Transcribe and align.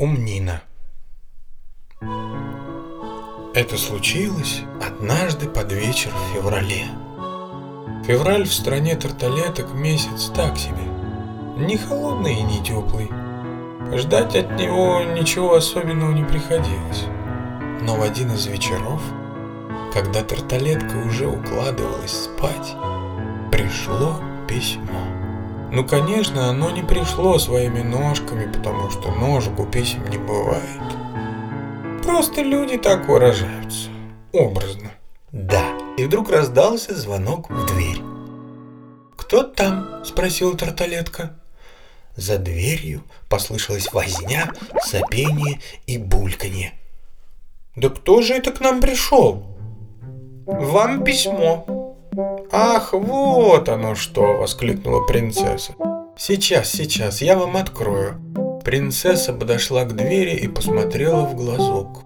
Умнина. 0.00 0.62
Это 3.52 3.76
случилось 3.76 4.62
однажды 4.80 5.48
под 5.48 5.72
вечер 5.72 6.12
в 6.12 6.34
феврале. 6.34 6.84
Февраль 8.06 8.44
в 8.44 8.54
стране 8.54 8.94
тарталеток 8.94 9.74
месяц 9.74 10.30
так 10.32 10.56
себе. 10.56 10.84
Не 11.56 11.76
холодный 11.76 12.34
и 12.38 12.42
не 12.42 12.62
теплый. 12.62 13.10
Ждать 13.98 14.36
от 14.36 14.56
него 14.56 15.02
ничего 15.02 15.56
особенного 15.56 16.12
не 16.12 16.22
приходилось. 16.22 17.06
Но 17.82 17.96
в 17.96 18.02
один 18.02 18.30
из 18.30 18.46
вечеров, 18.46 19.02
когда 19.92 20.22
тарталетка 20.22 20.94
уже 21.08 21.26
укладывалась 21.26 22.26
спать, 22.26 22.76
пришло 23.50 24.20
письмо. 24.46 25.17
Ну, 25.70 25.84
конечно, 25.84 26.48
оно 26.48 26.70
не 26.70 26.82
пришло 26.82 27.38
своими 27.38 27.80
ножками, 27.82 28.50
потому 28.50 28.90
что 28.90 29.12
ножек 29.12 29.58
у 29.58 29.66
писем 29.66 30.08
не 30.08 30.16
бывает. 30.16 30.62
Просто 32.02 32.40
люди 32.42 32.78
так 32.78 33.06
выражаются. 33.06 33.90
Образно. 34.32 34.90
Да. 35.30 35.62
И 35.98 36.04
вдруг 36.04 36.30
раздался 36.30 36.94
звонок 36.94 37.50
в 37.50 37.66
дверь. 37.66 38.00
«Кто 39.16 39.42
там?»– 39.42 40.02
спросила 40.04 40.56
тарталетка. 40.56 41.38
За 42.16 42.38
дверью 42.38 43.02
послышалась 43.28 43.92
возня, 43.92 44.50
сопение 44.82 45.60
и 45.86 45.98
бульканье. 45.98 46.72
«Да 47.76 47.90
кто 47.90 48.22
же 48.22 48.34
это 48.34 48.52
к 48.52 48.60
нам 48.60 48.80
пришел?» 48.80 49.44
«Вам 50.46 51.04
письмо», 51.04 51.87
«Ах, 52.50 52.94
вот 52.94 53.68
оно 53.68 53.94
что!»– 53.94 54.36
воскликнула 54.40 55.06
принцесса. 55.06 55.74
«Сейчас, 56.16 56.70
сейчас, 56.70 57.22
я 57.22 57.36
вам 57.36 57.56
открою». 57.56 58.20
Принцесса 58.64 59.32
подошла 59.32 59.84
к 59.84 59.94
двери 59.94 60.34
и 60.34 60.48
посмотрела 60.48 61.24
в 61.26 61.36
глазок. 61.36 62.02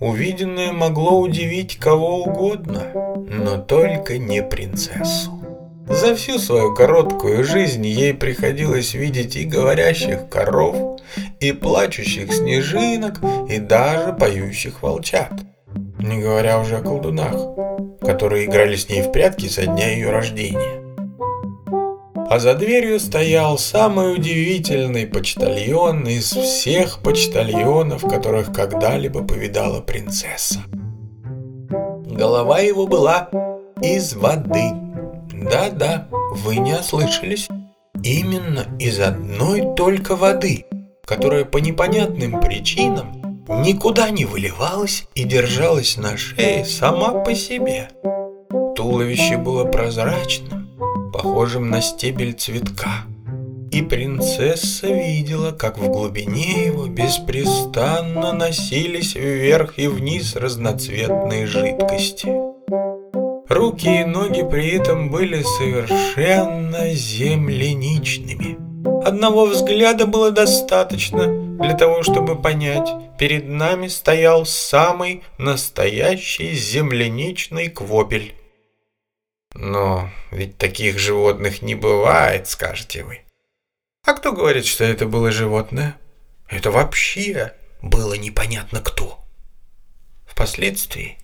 Увиденное 0.00 0.72
могло 0.72 1.18
удивить 1.18 1.78
кого 1.78 2.24
угодно, 2.24 2.82
но 3.26 3.56
только 3.56 4.18
не 4.18 4.42
принцессу. 4.42 5.32
За 5.88 6.14
всю 6.14 6.38
свою 6.38 6.74
короткую 6.74 7.42
жизнь 7.42 7.86
ей 7.86 8.12
приходилось 8.12 8.92
видеть 8.92 9.36
и 9.36 9.46
говорящих 9.46 10.28
коров, 10.28 11.00
и 11.40 11.52
плачущих 11.52 12.34
снежинок, 12.34 13.20
и 13.48 13.58
даже 13.58 14.12
поющих 14.12 14.82
волчат. 14.82 15.32
Не 15.98 16.20
говоря 16.20 16.60
уже 16.60 16.76
о 16.76 16.82
колдунах 16.82 17.65
которые 18.06 18.44
играли 18.44 18.76
с 18.76 18.88
ней 18.88 19.02
в 19.02 19.10
прятки 19.10 19.48
со 19.48 19.66
дня 19.66 19.90
ее 19.90 20.10
рождения. 20.10 20.82
А 22.28 22.38
за 22.38 22.54
дверью 22.54 22.98
стоял 23.00 23.58
самый 23.58 24.14
удивительный 24.14 25.06
почтальон 25.06 26.04
из 26.06 26.32
всех 26.32 27.00
почтальонов, 27.02 28.02
которых 28.02 28.52
когда-либо 28.52 29.24
повидала 29.24 29.80
принцесса. 29.80 30.60
Голова 32.06 32.60
его 32.60 32.86
была 32.86 33.28
из 33.82 34.14
воды. 34.14 34.70
Да-да, 35.32 36.08
вы 36.32 36.56
не 36.56 36.74
ослышались. 36.74 37.48
Именно 38.02 38.66
из 38.78 39.00
одной 39.00 39.74
только 39.76 40.16
воды, 40.16 40.64
которая 41.04 41.44
по 41.44 41.58
непонятным 41.58 42.40
причинам 42.40 43.25
никуда 43.48 44.10
не 44.10 44.24
выливалась 44.24 45.06
и 45.14 45.24
держалась 45.24 45.96
на 45.96 46.16
шее 46.16 46.64
сама 46.64 47.22
по 47.22 47.34
себе. 47.34 47.88
Туловище 48.76 49.36
было 49.36 49.64
прозрачным, 49.64 50.68
похожим 51.12 51.70
на 51.70 51.80
стебель 51.80 52.34
цветка. 52.34 53.04
И 53.70 53.82
принцесса 53.82 54.86
видела, 54.86 55.50
как 55.50 55.78
в 55.78 55.88
глубине 55.88 56.66
его 56.66 56.86
беспрестанно 56.86 58.32
носились 58.32 59.14
вверх 59.14 59.78
и 59.78 59.86
вниз 59.88 60.36
разноцветные 60.36 61.46
жидкости. 61.46 62.28
Руки 63.48 64.00
и 64.00 64.04
ноги 64.04 64.42
при 64.42 64.70
этом 64.70 65.10
были 65.10 65.42
совершенно 65.42 66.92
земляничными. 66.92 68.56
Одного 69.04 69.46
взгляда 69.46 70.06
было 70.06 70.30
достаточно, 70.30 71.45
для 71.58 71.74
того, 71.74 72.02
чтобы 72.02 72.40
понять, 72.40 72.88
перед 73.18 73.48
нами 73.48 73.88
стоял 73.88 74.44
самый 74.44 75.24
настоящий 75.38 76.54
земляничный 76.54 77.68
квобель. 77.68 78.34
Но 79.54 80.10
ведь 80.30 80.58
таких 80.58 80.98
животных 80.98 81.62
не 81.62 81.74
бывает, 81.74 82.46
скажете 82.46 83.04
вы. 83.04 83.20
А 84.04 84.12
кто 84.12 84.32
говорит, 84.32 84.66
что 84.66 84.84
это 84.84 85.06
было 85.06 85.32
животное? 85.32 85.96
Это 86.48 86.70
вообще 86.70 87.54
было 87.82 88.14
непонятно 88.14 88.80
кто. 88.80 89.18
Впоследствии 90.26 91.18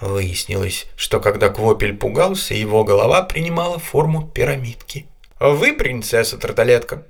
выяснилось, 0.00 0.86
что 0.96 1.20
когда 1.20 1.48
Квопель 1.50 1.94
пугался, 1.94 2.54
его 2.54 2.84
голова 2.84 3.22
принимала 3.22 3.78
форму 3.78 4.26
пирамидки. 4.26 5.06
«Вы 5.38 5.74
принцесса 5.74 6.38
Тарталетка?» 6.38 7.06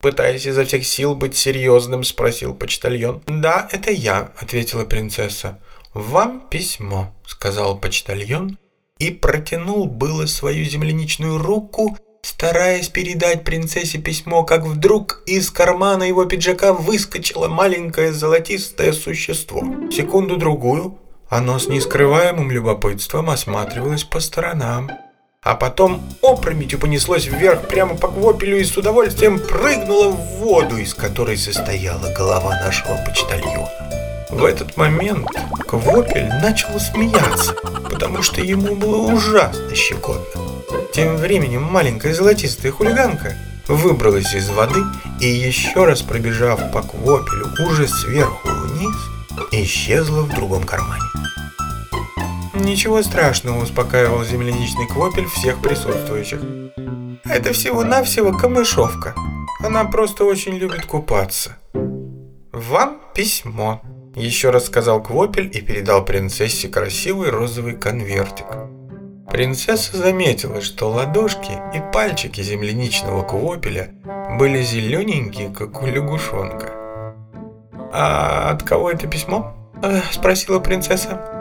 Пытаясь 0.00 0.46
изо 0.46 0.64
всех 0.64 0.86
сил 0.86 1.14
быть 1.14 1.36
серьезным, 1.36 2.04
спросил 2.04 2.54
почтальон. 2.54 3.22
«Да, 3.26 3.68
это 3.72 3.90
я»,— 3.90 4.32
ответила 4.40 4.84
принцесса. 4.84 5.58
«Вам 5.92 6.48
письмо»,— 6.48 7.14
сказал 7.26 7.78
почтальон 7.78 8.58
и 8.98 9.10
протянул 9.10 9.86
было 9.86 10.26
свою 10.26 10.64
земляничную 10.64 11.38
руку, 11.38 11.96
стараясь 12.22 12.88
передать 12.88 13.44
принцессе 13.44 13.98
письмо, 13.98 14.44
как 14.44 14.64
вдруг 14.64 15.22
из 15.26 15.50
кармана 15.50 16.04
его 16.04 16.24
пиджака 16.24 16.72
выскочило 16.72 17.48
маленькое 17.48 18.12
золотистое 18.12 18.92
существо. 18.92 19.60
Секунду-другую 19.90 20.98
оно 21.28 21.58
с 21.58 21.68
нескрываемым 21.68 22.50
любопытством 22.50 23.30
осматривалось 23.30 24.04
по 24.04 24.18
сторонам 24.20 24.90
а 25.42 25.54
потом 25.54 26.02
опрометью 26.20 26.78
понеслось 26.78 27.26
вверх 27.26 27.68
прямо 27.68 27.96
по 27.96 28.08
квопелю 28.08 28.58
и 28.58 28.64
с 28.64 28.76
удовольствием 28.76 29.38
прыгнуло 29.38 30.10
в 30.10 30.20
воду, 30.38 30.76
из 30.76 30.92
которой 30.92 31.36
состояла 31.36 32.12
голова 32.12 32.54
нашего 32.60 32.96
почтальона. 33.06 33.70
В 34.30 34.44
этот 34.44 34.76
момент 34.76 35.26
Квопель 35.66 36.28
начал 36.42 36.78
смеяться, 36.78 37.54
потому 37.90 38.20
что 38.22 38.42
ему 38.42 38.74
было 38.76 39.10
ужасно 39.10 39.74
щекотно. 39.74 40.42
Тем 40.92 41.16
временем 41.16 41.62
маленькая 41.62 42.12
золотистая 42.12 42.70
хулиганка 42.70 43.34
выбралась 43.68 44.34
из 44.34 44.50
воды 44.50 44.80
и 45.20 45.28
еще 45.28 45.86
раз 45.86 46.02
пробежав 46.02 46.60
по 46.72 46.82
Квопелю 46.82 47.46
уже 47.66 47.88
сверху 47.88 48.48
вниз, 48.48 48.94
исчезла 49.52 50.22
в 50.22 50.34
другом 50.34 50.64
кармане. 50.64 51.04
Ничего 52.58 53.02
страшного, 53.02 53.62
успокаивал 53.62 54.24
земляничный 54.24 54.86
квопель 54.86 55.26
всех 55.26 55.60
присутствующих. 55.62 56.40
Это 57.24 57.52
всего-навсего 57.52 58.32
камышовка. 58.32 59.14
Она 59.60 59.84
просто 59.84 60.24
очень 60.24 60.56
любит 60.56 60.86
купаться. 60.86 61.56
Вам 62.52 63.00
письмо. 63.14 63.80
Еще 64.16 64.50
раз 64.50 64.66
сказал 64.66 65.02
Квопель 65.02 65.50
и 65.54 65.60
передал 65.60 66.04
принцессе 66.04 66.68
красивый 66.68 67.30
розовый 67.30 67.76
конвертик. 67.76 68.46
Принцесса 69.30 69.96
заметила, 69.96 70.60
что 70.60 70.90
ладошки 70.90 71.52
и 71.74 71.92
пальчики 71.92 72.40
земляничного 72.40 73.22
Квопеля 73.22 73.94
были 74.38 74.62
зелененькие, 74.62 75.50
как 75.50 75.82
у 75.82 75.86
лягушонка. 75.86 76.72
«А 77.92 78.50
от 78.50 78.62
кого 78.64 78.90
это 78.90 79.06
письмо?» 79.06 79.54
спросила 80.12 80.58
принцесса. 80.58 81.37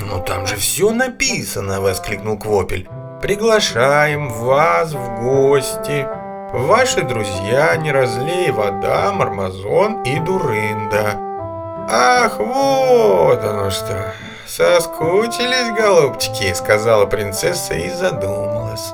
«Ну 0.00 0.22
там 0.22 0.46
же 0.46 0.56
все 0.56 0.92
написано!»– 0.92 1.80
воскликнул 1.82 2.38
Квопель. 2.38 2.88
«Приглашаем 3.20 4.28
вас 4.28 4.92
в 4.92 5.20
гости. 5.20 6.06
Ваши 6.52 7.02
друзья 7.02 7.76
не 7.76 7.90
разлей 7.90 8.50
вода, 8.52 9.12
Мармазон 9.12 10.02
и 10.04 10.20
Дурында. 10.20 11.16
Ах, 11.90 12.38
вот 12.38 13.42
оно 13.42 13.70
что! 13.70 14.14
Соскучились, 14.46 15.76
голубчики!»– 15.76 16.52
сказала 16.54 17.06
принцесса 17.06 17.74
и 17.74 17.90
задумалась. 17.90 18.92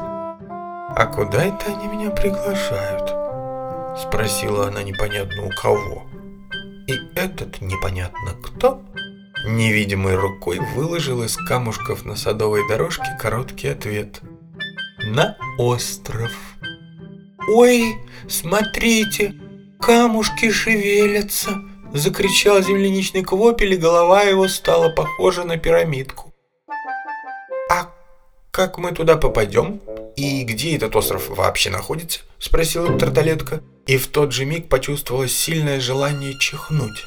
«А 0.96 1.06
куда 1.06 1.44
это 1.44 1.66
они 1.66 1.86
меня 1.88 2.10
приглашают?»– 2.10 3.14
спросила 4.00 4.68
она 4.68 4.82
непонятно 4.82 5.44
у 5.44 5.50
кого. 5.50 6.04
И 6.86 6.94
этот 7.14 7.60
непонятно 7.60 8.32
кто– 8.42 8.80
невидимой 9.46 10.16
рукой 10.16 10.58
выложил 10.58 11.22
из 11.22 11.36
камушков 11.36 12.04
на 12.04 12.16
садовой 12.16 12.66
дорожке 12.68 13.16
короткий 13.18 13.68
ответ. 13.68 14.20
На 15.02 15.36
остров. 15.58 16.32
«Ой, 17.48 17.96
смотрите, 18.28 19.34
камушки 19.80 20.50
шевелятся!» 20.50 21.60
Закричал 21.92 22.60
земляничный 22.60 23.22
квопель, 23.22 23.74
и 23.74 23.76
голова 23.76 24.22
его 24.22 24.48
стала 24.48 24.88
похожа 24.88 25.44
на 25.44 25.58
пирамидку. 25.58 26.32
«А 27.70 27.90
как 28.50 28.78
мы 28.78 28.92
туда 28.92 29.16
попадем?» 29.16 29.80
«И 30.16 30.44
где 30.44 30.76
этот 30.76 30.94
остров 30.96 31.28
вообще 31.28 31.70
находится?»– 31.70 32.20
спросила 32.38 32.98
Тарталетка. 32.98 33.62
И 33.86 33.96
в 33.96 34.06
тот 34.08 34.32
же 34.32 34.44
миг 34.44 34.68
почувствовала 34.68 35.28
сильное 35.28 35.80
желание 35.80 36.38
чихнуть. 36.38 37.04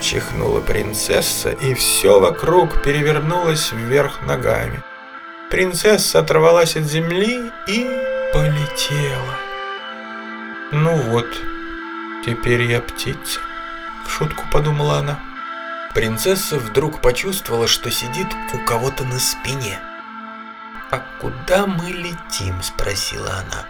Чихнула 0.00 0.60
принцесса, 0.60 1.50
и 1.50 1.74
все 1.74 2.18
вокруг 2.18 2.82
перевернулось 2.82 3.72
вверх 3.72 4.22
ногами. 4.22 4.82
Принцесса 5.50 6.20
оторвалась 6.20 6.76
от 6.76 6.84
земли 6.84 7.50
и 7.66 7.84
полетела. 8.32 9.36
«Ну 10.72 10.96
вот, 10.96 11.26
теперь 12.24 12.62
я 12.62 12.80
птица»,— 12.80 13.40
в 14.06 14.10
шутку 14.10 14.44
подумала 14.50 14.98
она. 14.98 15.20
Принцесса 15.94 16.58
вдруг 16.58 17.02
почувствовала, 17.02 17.66
что 17.66 17.90
сидит 17.90 18.28
у 18.54 18.64
кого-то 18.64 19.04
на 19.04 19.18
спине. 19.18 19.78
«А 20.90 21.02
куда 21.20 21.66
мы 21.66 21.90
летим?»– 21.90 22.62
спросила 22.62 23.30
она. 23.30 23.66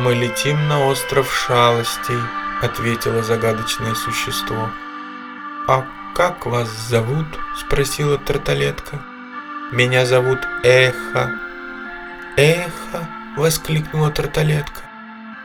«Мы 0.00 0.14
летим 0.14 0.68
на 0.68 0.86
остров 0.86 1.34
шалостей»,– 1.34 2.20
ответило 2.62 3.22
загадочное 3.22 3.94
существо. 3.94 4.70
«А 5.66 5.86
как 6.14 6.46
вас 6.46 6.68
зовут?»– 6.88 7.26
спросила 7.56 8.18
тарталетка. 8.18 9.00
«Меня 9.72 10.06
зовут 10.06 10.40
Эхо». 10.62 11.30
«Эхо!»– 12.36 13.08
воскликнула 13.36 14.10
тарталетка. 14.10 14.82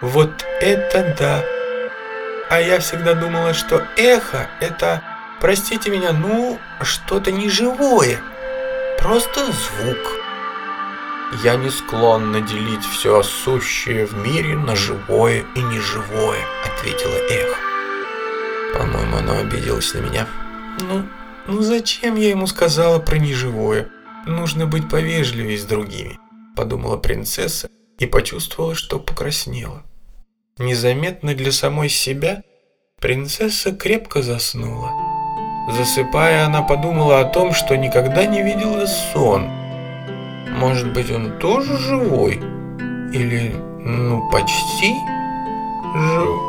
«Вот 0.02 0.44
это 0.62 1.16
да! 1.18 1.44
А 2.50 2.60
я 2.60 2.80
всегда 2.80 3.14
думала, 3.14 3.54
что 3.54 3.86
эхо– 3.96 4.50
это 4.60 5.04
Простите 5.40 5.90
меня, 5.90 6.12
ну, 6.12 6.60
что-то 6.82 7.32
неживое. 7.32 8.20
Просто 8.98 9.46
звук. 9.46 9.98
Я 11.44 11.56
не 11.56 11.70
склонна 11.70 12.42
делить 12.42 12.84
все 12.84 13.24
сущее 13.24 14.06
в 14.06 14.18
мире 14.18 14.58
на 14.58 14.76
живое 14.76 15.46
и 15.56 15.62
неживое, 15.62 16.44
ответила 16.80 17.16
Эхо. 17.30 17.58
По-моему, 18.78 19.18
оно 19.18 19.38
обиделось 19.40 19.94
на 19.94 20.00
меня. 20.00 20.28
Ну, 20.82 21.04
ну 21.48 21.62
зачем 21.62 22.16
я 22.16 22.30
ему 22.30 22.48
сказала 22.48 23.00
про 23.00 23.18
неживое? 23.18 23.90
Нужно 24.26 24.66
быть 24.66 24.90
повежливее 24.90 25.58
с 25.58 25.66
другими, 25.66 26.20
подумала 26.56 26.98
принцесса 26.98 27.70
и 27.98 28.06
почувствовала, 28.06 28.76
что 28.76 29.00
покраснела. 29.00 29.84
Незаметно 30.58 31.34
для 31.34 31.52
самой 31.52 31.90
себя 31.90 32.44
принцесса 33.00 33.72
крепко 33.72 34.22
заснула. 34.22 34.92
Засыпая, 35.72 36.46
она 36.46 36.62
подумала 36.62 37.22
о 37.22 37.26
том, 37.26 37.54
что 37.54 37.76
никогда 37.78 38.26
не 38.26 38.42
видела 38.42 38.86
сон. 38.86 39.50
Может 40.50 40.94
быть, 40.94 41.12
он 41.12 41.40
тоже 41.40 41.78
живой? 41.78 42.36
Или, 43.14 43.54
ну, 43.80 44.30
почти 44.32 44.94
живой? 45.94 46.49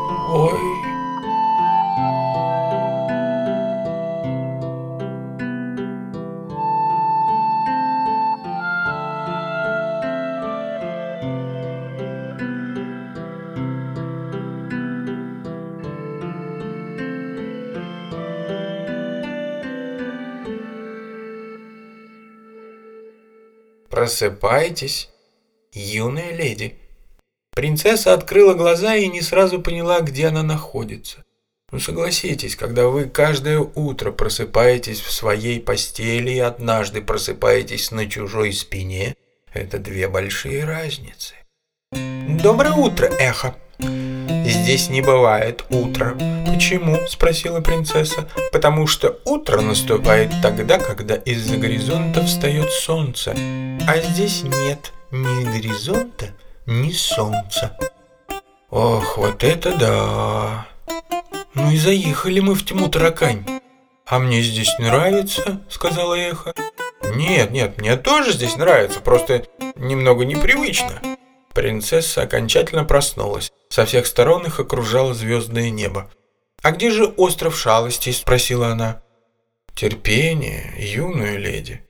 Просыпайтесь, 24.01 25.11
юная 25.73 26.35
леди. 26.35 26.80
Принцесса 27.61 28.15
открыла 28.15 28.55
глаза 28.55 28.95
и 28.95 29.07
не 29.07 29.21
сразу 29.21 29.61
поняла, 29.61 30.01
где 30.01 30.29
она 30.29 30.43
находится. 30.43 31.25
Ну 31.71 31.79
согласитесь, 31.79 32.57
когда 32.57 32.87
вы 32.87 33.05
каждое 33.05 33.59
утро 33.59 34.13
просыпаетесь 34.13 35.01
в 35.01 35.13
своей 35.13 35.61
постели 35.61 36.31
и 36.31 36.39
однажды 36.39 37.03
просыпаетесь 37.03 37.91
на 37.91 38.09
чужой 38.09 38.55
спине, 38.55 39.15
это 39.53 39.79
две 39.79 40.09
большие 40.09 40.65
разницы. 40.65 41.35
Доброе 41.93 42.73
утро, 42.73 43.05
эхо. 43.19 43.55
Здесь 43.79 44.89
не 44.89 45.03
бывает 45.03 45.67
утра. 45.69 46.17
Почему? 46.47 46.97
Спросила 47.09 47.61
принцесса. 47.61 48.27
Потому 48.53 48.87
что 48.87 49.19
утро 49.27 49.61
наступает 49.61 50.33
тогда, 50.41 50.79
когда 50.79 51.17
из-за 51.17 51.59
горизонта 51.59 52.25
встает 52.25 52.71
солнце. 52.71 53.33
А 53.87 53.99
здесь 54.01 54.45
нет 54.45 54.95
ни 55.11 55.45
горизонта, 55.45 56.31
ни 56.67 56.93
солнца. 56.93 57.77
Ох, 58.71 59.19
вот 59.19 59.43
это 59.43 59.77
да! 59.77 60.67
Ну 61.55 61.71
и 61.71 61.77
заехали 61.77 62.41
мы 62.41 62.55
в 62.55 62.65
тьму 62.65 62.89
таракань. 62.89 63.45
А 64.07 64.19
мне 64.19 64.43
здесь 64.43 64.77
нравится, 64.79 65.61
сказала 65.69 66.15
эхо. 66.15 66.55
Нет, 67.15 67.51
нет, 67.51 67.79
мне 67.79 67.97
тоже 67.97 68.33
здесь 68.33 68.57
нравится, 68.57 69.01
просто 69.01 69.47
немного 69.77 70.25
непривычно. 70.25 71.01
Принцесса 71.55 72.23
окончательно 72.23 72.85
проснулась. 72.85 73.53
Со 73.69 73.85
всех 73.85 74.07
сторон 74.07 74.47
их 74.47 74.61
окружало 74.61 75.15
звездное 75.15 75.71
небо. 75.71 76.11
«А 76.63 76.73
где 76.73 76.91
же 76.91 77.07
остров 77.07 77.59
шалостей?»– 77.59 78.13
спросила 78.15 78.69
она. 78.69 79.03
«Терпение, 79.75 80.75
юная 80.79 81.37
леди. 81.37 81.83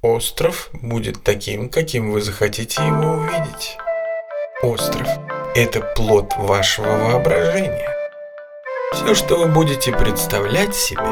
Остров 0.00 0.70
будет 0.72 1.22
таким, 1.22 1.68
каким 1.68 2.12
вы 2.12 2.22
захотите 2.22 2.82
его 2.82 3.12
увидеть. 3.12 3.76
Остров– 4.62 5.08
это 5.56 5.80
плод 5.80 6.34
вашего 6.36 6.86
воображения. 6.86 7.88
Все, 8.92 9.12
что 9.16 9.34
вы 9.34 9.46
будете 9.46 9.90
представлять 9.90 10.76
себе, 10.76 11.02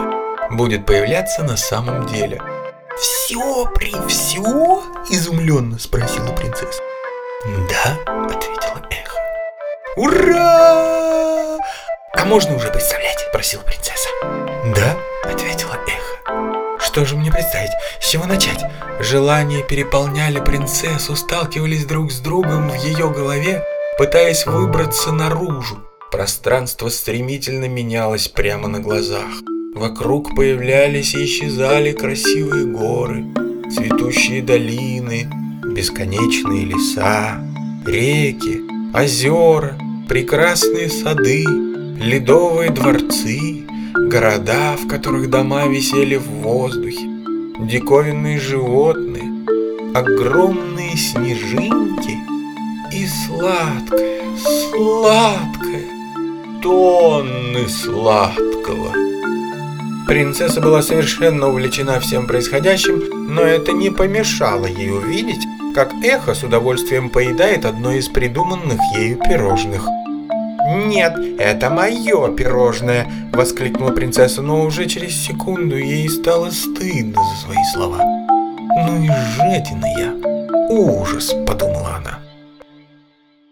будет 0.50 0.86
появляться 0.86 1.42
на 1.42 1.56
самом 1.56 2.06
деле». 2.06 2.40
«Все 2.96 3.66
при 3.74 3.92
все?»– 4.06 4.84
изумленно 5.10 5.80
спросила 5.80 6.32
принцесса. 6.32 6.80
«Да»,— 7.68 7.98
ответила 8.26 8.86
эхо. 8.88 9.18
«Ура! 9.96 11.58
А 12.14 12.24
можно 12.26 12.54
уже 12.54 12.70
представлять?»— 12.70 13.18
спросила 13.30 13.62
принцесса. 13.62 14.08
«Что 16.90 17.04
же 17.04 17.14
мне 17.14 17.30
представить? 17.30 17.70
С 18.00 18.10
чего 18.10 18.26
начать?» 18.26 18.64
Желания 18.98 19.62
переполняли 19.62 20.40
принцессу, 20.40 21.14
сталкивались 21.14 21.84
друг 21.84 22.10
с 22.10 22.18
другом 22.18 22.68
в 22.68 22.74
ее 22.74 23.08
голове, 23.10 23.62
пытаясь 23.96 24.44
выбраться 24.44 25.12
наружу. 25.12 25.78
Пространство 26.10 26.88
стремительно 26.88 27.66
менялось 27.66 28.26
прямо 28.26 28.66
на 28.66 28.80
глазах. 28.80 29.30
Вокруг 29.72 30.34
появлялись 30.34 31.14
и 31.14 31.26
исчезали 31.26 31.92
красивые 31.92 32.66
горы, 32.66 33.24
цветущие 33.72 34.42
долины, 34.42 35.30
бесконечные 35.72 36.64
леса, 36.64 37.40
реки, 37.86 38.62
озера, 38.92 39.78
прекрасные 40.08 40.90
сады, 40.90 41.44
ледовые 41.44 42.70
дворцы, 42.70 43.64
города, 44.10 44.76
в 44.76 44.88
которых 44.88 45.30
дома 45.30 45.68
висели 45.68 46.16
в 46.16 46.26
воздухе, 46.42 47.06
диковинные 47.60 48.40
животные, 48.40 49.22
огромные 49.94 50.96
снежинки 50.96 52.18
и 52.92 53.06
сладкое, 53.06 54.22
сладкое, 54.36 55.84
тонны 56.60 57.68
сладкого. 57.68 58.92
Принцесса 60.08 60.60
была 60.60 60.82
совершенно 60.82 61.46
увлечена 61.48 62.00
всем 62.00 62.26
происходящим, 62.26 63.32
но 63.32 63.42
это 63.42 63.72
не 63.72 63.90
помешало 63.90 64.66
ей 64.66 64.90
увидеть, 64.90 65.46
как 65.72 65.94
эхо 66.02 66.34
с 66.34 66.42
удовольствием 66.42 67.10
поедает 67.10 67.64
одно 67.64 67.92
из 67.92 68.08
придуманных 68.08 68.80
ею 68.96 69.18
пирожных. 69.18 69.86
«Нет, 70.72 71.14
это 71.40 71.68
мое 71.68 72.32
пирожное!»– 72.36 73.10
воскликнула 73.32 73.90
принцесса, 73.90 74.40
но 74.40 74.62
уже 74.62 74.86
через 74.86 75.16
секунду 75.16 75.76
ей 75.76 76.08
стало 76.08 76.50
стыдно 76.50 77.20
за 77.24 77.42
свои 77.44 77.64
слова. 77.72 77.98
«Ну 77.98 79.02
и 79.02 79.08
жадина 79.08 79.86
я! 79.98 80.14
Ужас!»– 80.68 81.34
подумала 81.46 81.96
она. 81.96 82.20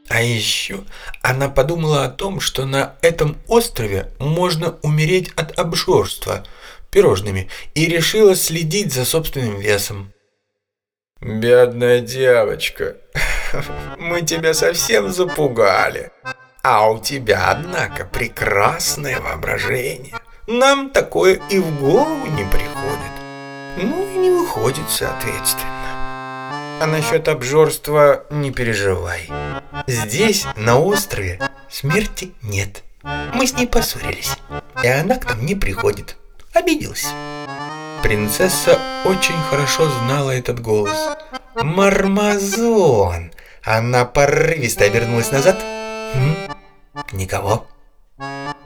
А 0.09 0.23
еще 0.23 0.85
она 1.21 1.49
подумала 1.49 2.05
о 2.05 2.09
том, 2.09 2.39
что 2.39 2.67
на 2.67 2.95
этом 3.03 3.37
острове 3.49 4.13
можно 4.21 4.77
умереть 4.83 5.33
от 5.35 5.59
обжорства 5.59 6.45
пирожными, 6.91 7.49
и 7.75 7.87
решила 7.87 8.37
следить 8.37 8.93
за 8.93 9.05
собственным 9.05 9.59
весом. 9.59 10.13
«Бедная 11.21 12.01
девочка, 12.01 12.97
мы 13.99 14.23
тебя 14.23 14.55
совсем 14.55 15.13
запугали. 15.13 16.13
А 16.63 16.91
у 16.91 16.99
тебя, 16.99 17.51
однако, 17.51 18.05
прекрасное 18.05 19.21
воображение. 19.21 20.15
Нам 20.47 20.91
такое 20.91 21.41
и 21.51 21.59
в 21.59 21.81
голову 21.81 22.27
не 22.27 22.45
приходит. 22.45 23.13
Ну 23.77 24.15
и 24.15 24.19
не 24.19 24.31
выходит, 24.31 24.89
соответственно». 24.89 25.79
А 26.81 26.87
насчет 26.87 27.27
обжорства 27.27 28.25
не 28.31 28.53
переживай. 28.53 29.29
Здесь, 29.89 30.47
на 30.55 30.79
острове, 30.79 31.41
смерти 31.69 32.33
нет. 32.43 32.85
Мы 33.35 33.49
с 33.49 33.55
ней 33.55 33.67
поссорились, 33.67 34.37
и 34.85 34.87
она 34.87 35.17
к 35.17 35.29
нам 35.29 35.45
не 35.45 35.57
приходит. 35.57 36.17
Обиделась. 36.55 37.09
Принцесса 38.03 38.79
очень 39.05 39.41
хорошо 39.51 39.89
знала 39.91 40.31
этот 40.31 40.61
голос. 40.61 40.97
«Мармазон!» 41.57 43.33
Она 43.65 44.05
порывисто 44.05 44.85
обернулась 44.85 45.33
назад. 45.33 45.59
«Никого». 47.13 47.67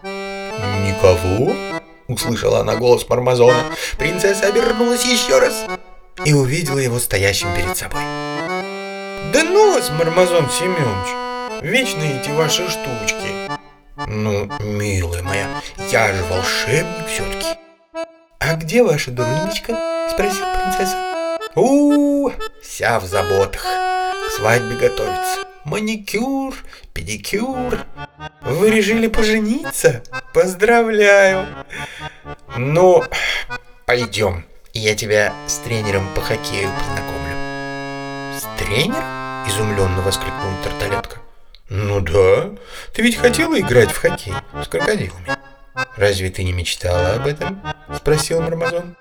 «Никого?» 0.03 1.55
Услышала 2.09 2.61
она 2.61 2.77
голос 2.77 3.09
Мармазона. 3.09 3.65
Принцесса 3.99 4.47
обернулась 4.47 5.05
еще 5.05 5.39
раз 5.39 5.65
и 6.25 6.33
увидела 6.35 6.79
его 6.79 6.99
стоящим 6.99 7.55
перед 7.55 7.77
собой. 7.77 8.03
«Да 9.33 9.45
ну 9.45 9.75
вас, 9.75 9.91
Мармазон 9.91 10.51
Семенович! 10.51 11.63
Вечно 11.63 12.03
эти 12.03 12.31
ваши 12.31 12.69
штучки!» 12.69 13.51
«Ну, 14.07 14.51
милая 14.61 15.23
моя, 15.23 15.47
я 15.91 16.13
же 16.13 16.23
волшебник 16.25 17.07
все-таки!» 17.07 17.47
«А 18.41 18.57
где 18.57 18.83
ваша 18.83 19.11
дурничка?»— 19.11 20.09
спросила 20.11 20.49
принцесса. 20.55 21.39
у, 21.55 22.29
-у 22.29 22.33
вся 22.63 22.99
в 22.99 23.05
заботах. 23.05 23.63
К 23.63 24.33
свадьбе 24.33 24.77
готовится. 24.77 25.52
Маникюр, 25.65 26.55
педикюр. 26.93 27.79
Вы 28.43 28.71
решили 28.71 29.07
пожениться? 29.07 30.03
Поздравляю. 30.35 31.47
Ну, 32.57 33.05
пойдем. 33.87 34.45
Я 34.75 34.95
тебя 34.95 35.33
с 35.47 35.59
тренером 35.59 36.07
по 36.15 36.21
хоккею 36.21 36.71
познакомлю. 36.79 37.37
С 38.39 38.59
тренером? 38.59 39.05
Изумленно 39.47 40.03
воскликнула 40.03 40.55
Тарталетка. 40.63 41.19
Ну 41.69 42.01
да, 42.01 42.51
ты 42.93 43.03
ведь 43.03 43.17
хотела 43.17 43.59
играть 43.59 43.91
в 43.91 43.99
хоккей 43.99 44.35
с 44.63 44.69
крокодилами. 44.69 45.37
Разве 45.97 46.31
ты 46.31 46.45
не 46.45 46.53
мечтала 46.53 47.15
об 47.15 47.27
этом? 47.27 47.63
Спросил 47.97 48.43
Мармазон. 48.43 48.97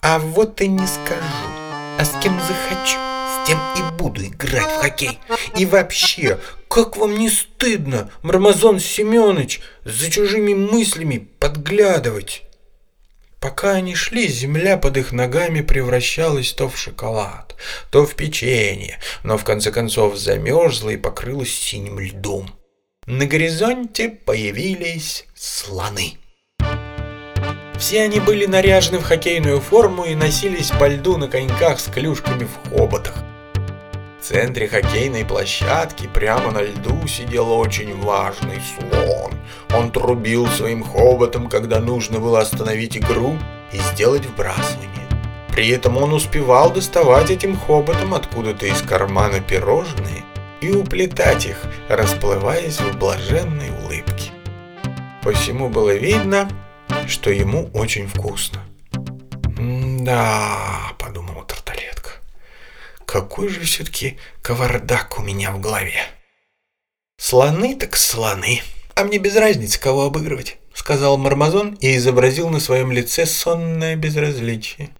А 0.00 0.18
вот 0.18 0.60
и 0.60 0.68
не 0.68 0.86
скажу. 0.86 1.22
А 1.98 2.04
с 2.04 2.10
кем 2.22 2.38
захочу, 2.40 2.98
тем 3.48 3.58
и 3.76 3.96
буду 3.96 4.24
играть 4.24 4.62
в 4.62 4.82
хоккей. 4.82 5.18
И 5.56 5.66
вообще, 5.66 6.38
как 6.68 6.96
вам 6.96 7.18
не 7.18 7.30
стыдно, 7.30 8.10
Мармазон 8.22 8.78
Семенович, 8.78 9.60
за 9.84 10.10
чужими 10.10 10.54
мыслями 10.54 11.28
подглядывать? 11.38 12.42
Пока 13.40 13.72
они 13.72 13.94
шли, 13.94 14.26
земля 14.26 14.76
под 14.76 14.96
их 14.96 15.12
ногами 15.12 15.60
превращалась 15.60 16.52
то 16.52 16.68
в 16.68 16.76
шоколад, 16.76 17.54
то 17.90 18.04
в 18.04 18.14
печенье, 18.16 18.98
но 19.22 19.38
в 19.38 19.44
конце 19.44 19.70
концов 19.70 20.16
замерзла 20.16 20.90
и 20.90 20.96
покрылась 20.96 21.54
синим 21.54 22.00
льдом. 22.00 22.50
На 23.06 23.26
горизонте 23.26 24.08
появились 24.08 25.24
слоны. 25.34 26.18
Все 27.78 28.02
они 28.02 28.18
были 28.18 28.44
наряжены 28.44 28.98
в 28.98 29.04
хоккейную 29.04 29.60
форму 29.60 30.04
и 30.04 30.16
носились 30.16 30.70
по 30.72 30.88
льду 30.88 31.16
на 31.16 31.28
коньках 31.28 31.78
с 31.78 31.84
клюшками 31.84 32.44
в 32.44 32.68
хоботах. 32.68 33.14
Центре 34.28 34.68
хоккейной 34.68 35.24
площадки 35.24 36.06
прямо 36.06 36.50
на 36.50 36.60
льду 36.60 37.06
сидел 37.06 37.50
очень 37.50 37.98
важный 37.98 38.60
слон. 38.76 39.32
Он 39.72 39.90
трубил 39.90 40.46
своим 40.48 40.84
хоботом, 40.84 41.48
когда 41.48 41.80
нужно 41.80 42.18
было 42.20 42.40
остановить 42.40 42.98
игру 42.98 43.38
и 43.72 43.78
сделать 43.78 44.26
вбрасывание. 44.26 45.08
При 45.50 45.70
этом 45.70 45.96
он 45.96 46.12
успевал 46.12 46.70
доставать 46.70 47.30
этим 47.30 47.56
хоботом 47.56 48.12
откуда-то 48.12 48.66
из 48.66 48.82
кармана 48.82 49.40
пирожные 49.40 50.24
и 50.60 50.72
уплетать 50.72 51.46
их, 51.46 51.62
расплываясь 51.88 52.80
в 52.80 52.98
блаженной 52.98 53.70
улыбке. 53.82 54.32
По 55.22 55.32
всему 55.32 55.70
было 55.70 55.94
видно, 55.94 56.50
что 57.06 57.30
ему 57.30 57.70
очень 57.72 58.06
вкусно. 58.06 58.60
«Да»,— 59.58 60.92
«какой 63.08 63.48
же 63.48 63.60
все-таки 63.60 64.18
кавардак 64.42 65.18
у 65.18 65.22
меня 65.22 65.50
в 65.50 65.60
голове». 65.60 66.02
«Слоны 67.16 67.74
так 67.74 67.96
слоны, 67.96 68.60
а 68.94 69.04
мне 69.04 69.16
без 69.16 69.34
разницы, 69.34 69.80
кого 69.80 70.04
обыгрывать»,— 70.04 70.58
сказал 70.74 71.16
Мармазон 71.16 71.78
и 71.80 71.96
изобразил 71.96 72.50
на 72.50 72.60
своем 72.60 72.92
лице 72.92 73.24
сонное 73.24 73.96
безразличие. 73.96 74.90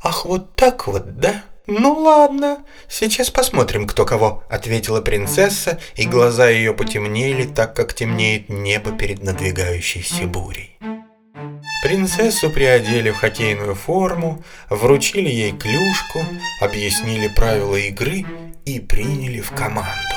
«Ах, 0.00 0.26
вот 0.26 0.54
так 0.54 0.86
вот, 0.86 1.18
да?» 1.18 1.42
«Ну 1.66 1.92
ладно, 1.92 2.64
сейчас 2.88 3.30
посмотрим, 3.30 3.86
кто 3.86 4.06
кого»,— 4.06 4.44
ответила 4.48 5.00
принцесса, 5.00 5.80
и 5.96 6.06
глаза 6.06 6.48
ее 6.48 6.72
потемнели, 6.72 7.44
так 7.44 7.74
как 7.74 7.94
темнеет 7.94 8.48
небо 8.48 8.92
перед 8.92 9.24
надвигающейся 9.24 10.26
бурей. 10.26 10.78
Принцессу 11.82 12.50
приодели 12.50 13.10
в 13.10 13.16
хоккейную 13.16 13.74
форму, 13.74 14.42
вручили 14.68 15.30
ей 15.30 15.52
клюшку, 15.52 16.20
объяснили 16.60 17.28
правила 17.28 17.76
игры 17.76 18.26
и 18.66 18.80
приняли 18.80 19.40
в 19.40 19.50
команду. 19.52 20.14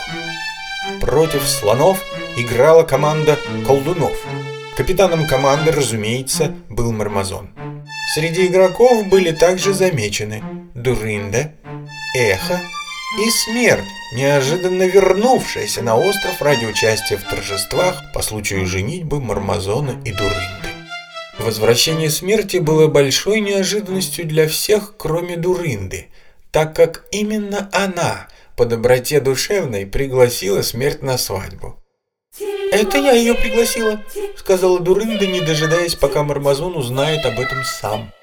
Против 1.00 1.48
слонов 1.48 2.04
играла 2.36 2.84
команда 2.84 3.40
колдунов. 3.66 4.12
Капитаном 4.76 5.26
команды, 5.26 5.72
разумеется, 5.72 6.54
был 6.68 6.92
Мармазон. 6.92 7.52
Среди 8.14 8.48
игроков 8.48 9.08
были 9.08 9.32
также 9.32 9.74
замечены 9.74 10.44
Дуринда, 10.76 11.54
Эхо 12.18 12.60
и 13.26 13.30
Смерть, 13.30 13.86
неожиданно 14.14 14.84
вернувшаяся 14.84 15.82
на 15.82 15.96
остров 15.96 16.42
ради 16.42 16.66
участия 16.66 17.16
в 17.16 17.24
торжествах 17.24 18.12
по 18.14 18.22
случаю 18.22 18.66
женитьбы 18.66 19.22
Мармазона 19.22 20.02
и 20.04 20.12
Дуринды. 20.12 20.53
Возвращение 21.44 22.10
смерти 22.10 22.56
было 22.56 22.88
большой 22.88 23.42
неожиданностью 23.42 24.26
для 24.26 24.48
всех, 24.48 24.96
кроме 24.96 25.36
Дуринды, 25.36 26.08
так 26.52 26.74
как 26.74 27.06
именно 27.12 27.70
она 27.74 28.30
по 28.56 28.66
доброте 28.66 29.20
душевной 29.20 29.86
пригласила 29.86 30.62
смерть 30.62 31.02
на 31.02 31.18
свадьбу. 31.18 31.78
«Это 32.72 32.98
я 32.98 33.12
ее 33.12 33.34
пригласила»,— 33.34 34.02
сказала 34.38 34.80
Дурында, 34.80 35.28
не 35.28 35.42
дожидаясь, 35.42 35.96
пока 35.96 36.24
Мармазон 36.24 36.78
узнает 36.78 37.26
об 37.26 37.38
этом 37.38 37.62
сам. 37.66 38.14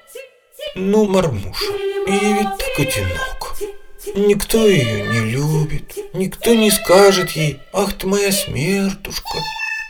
«Ну, 0.73 1.05
Мармуша, 1.05 1.73
ей 2.07 2.33
ведь 2.33 2.57
так 2.57 2.79
одинок. 2.79 3.55
Никто 4.15 4.65
ее 4.65 5.07
не 5.07 5.19
любит, 5.31 5.95
никто 6.13 6.55
не 6.55 6.71
скажет 6.71 7.29
ей, 7.31 7.59
ах 7.71 7.93
ты 7.93 8.07
моя 8.07 8.31
смертушка». 8.31 9.37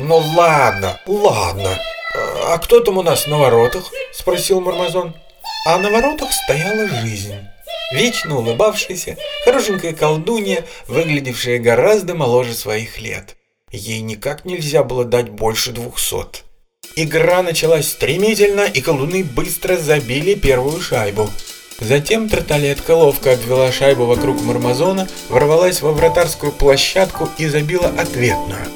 «Ну 0.02 0.18
ладно, 0.36 1.00
ладно, 1.06 1.80
а 2.14 2.58
кто 2.58 2.80
там 2.80 2.98
у 2.98 3.04
нас 3.04 3.28
на 3.28 3.38
воротах?»— 3.38 3.92
спросил 4.12 4.62
Мармазон. 4.62 5.14
А 5.66 5.78
на 5.78 5.92
воротах 5.92 6.30
стояла 6.32 6.88
жизнь. 6.88 7.36
Вечно 7.94 8.38
улыбавшаяся, 8.38 9.18
хорошенькая 9.46 9.94
колдунья, 9.94 10.66
выглядевшая 10.88 11.60
гораздо 11.60 12.16
моложе 12.16 12.54
своих 12.54 13.00
лет. 13.00 13.36
Ей 13.72 14.02
никак 14.02 14.44
нельзя 14.44 14.84
было 14.84 15.06
дать 15.06 15.30
больше 15.30 15.72
двухсот. 15.72 16.44
Игра 16.96 17.42
началась 17.44 17.90
стремительно, 17.90 18.62
и 18.62 18.82
колдуны 18.82 19.24
быстро 19.24 19.78
забили 19.78 20.34
первую 20.34 20.82
шайбу. 20.82 21.30
Затем 21.80 22.28
Тарталетка 22.28 22.92
ловко 22.92 23.34
обвела 23.34 23.72
шайбу 23.72 24.06
вокруг 24.06 24.42
Мармазона, 24.42 25.08
ворвалась 25.30 25.82
во 25.82 25.92
вратарскую 25.92 26.52
площадку 26.52 27.30
и 27.38 27.48
забила 27.48 27.88
ответную. 27.88 28.68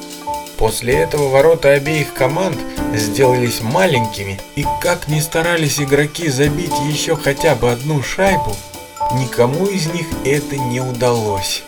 После 0.56 0.94
этого 0.94 1.28
ворота 1.28 1.72
обеих 1.72 2.14
команд 2.14 2.58
сделались 2.94 3.60
маленькими, 3.60 4.40
и 4.54 4.64
как 4.80 5.08
ни 5.08 5.20
старались 5.20 5.80
игроки 5.80 6.28
забить 6.28 6.74
еще 6.88 7.16
хотя 7.16 7.54
бы 7.54 7.70
одну 7.70 8.02
шайбу, 8.02 8.56
никому 9.14 9.66
из 9.66 9.86
них 9.86 10.06
это 10.24 10.56
не 10.56 10.80
удалось. 10.80 11.62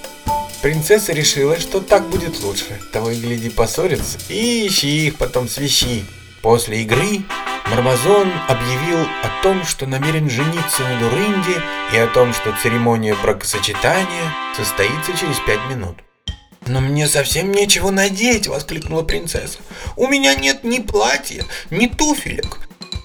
Принцесса 0.63 1.13
решила, 1.13 1.59
что 1.59 1.81
так 1.81 2.09
будет 2.09 2.43
лучше. 2.43 2.81
Того 2.93 3.11
и 3.11 3.17
гляди 3.17 3.49
поссорятся. 3.49 4.19
И 4.29 4.67
ищи 4.67 5.07
их 5.07 5.17
потом 5.17 5.49
свищи. 5.49 6.05
После 6.43 6.83
игры 6.83 7.23
Мармазон 7.71 8.33
объявил 8.49 9.01
о 9.23 9.43
том, 9.43 9.65
что 9.65 9.87
намерен 9.87 10.29
жениться 10.29 10.83
на 10.83 10.99
Дурынде 10.99 11.63
и 11.93 11.97
о 11.99 12.07
том, 12.09 12.33
что 12.33 12.57
церемония 12.63 13.15
бракосочетания 13.23 14.35
состоится 14.57 15.13
через 15.17 15.39
пять 15.41 15.65
минут. 15.71 15.99
«Но 16.69 16.81
мне 16.81 17.09
совсем 17.09 17.51
нечего 17.51 17.91
надеть!»— 17.91 18.47
воскликнула 18.49 19.03
принцесса. 19.03 19.59
«У 19.97 20.07
меня 20.07 20.35
нет 20.35 20.65
ни 20.65 20.79
платья, 20.81 21.45
ни 21.71 21.87
туфелек!» 21.87 22.59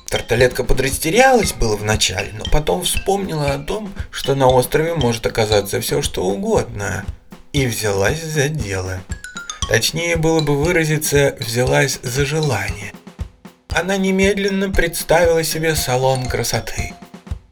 Тарталетка 0.09 0.63
подрастерялась 0.63 1.53
было 1.53 1.75
вначале, 1.77 2.33
но 2.33 2.43
потом 2.51 2.83
вспомнила 2.83 3.53
о 3.53 3.59
том, 3.59 3.93
что 4.11 4.35
на 4.35 4.47
острове 4.47 4.93
может 4.93 5.25
оказаться 5.25 5.81
все 5.81 6.01
что 6.01 6.23
угодно 6.25 7.05
и 7.53 7.65
взялась 7.65 8.21
за 8.21 8.49
дело. 8.49 9.01
Точнее 9.69 10.17
было 10.17 10.41
бы 10.41 10.61
выразиться 10.61 11.35
«взялась 11.39 11.99
за 12.03 12.25
желание». 12.25 12.93
Она 13.69 13.97
немедленно 13.97 14.69
представила 14.69 15.43
себе 15.43 15.75
салон 15.75 16.27
красоты. 16.27 16.93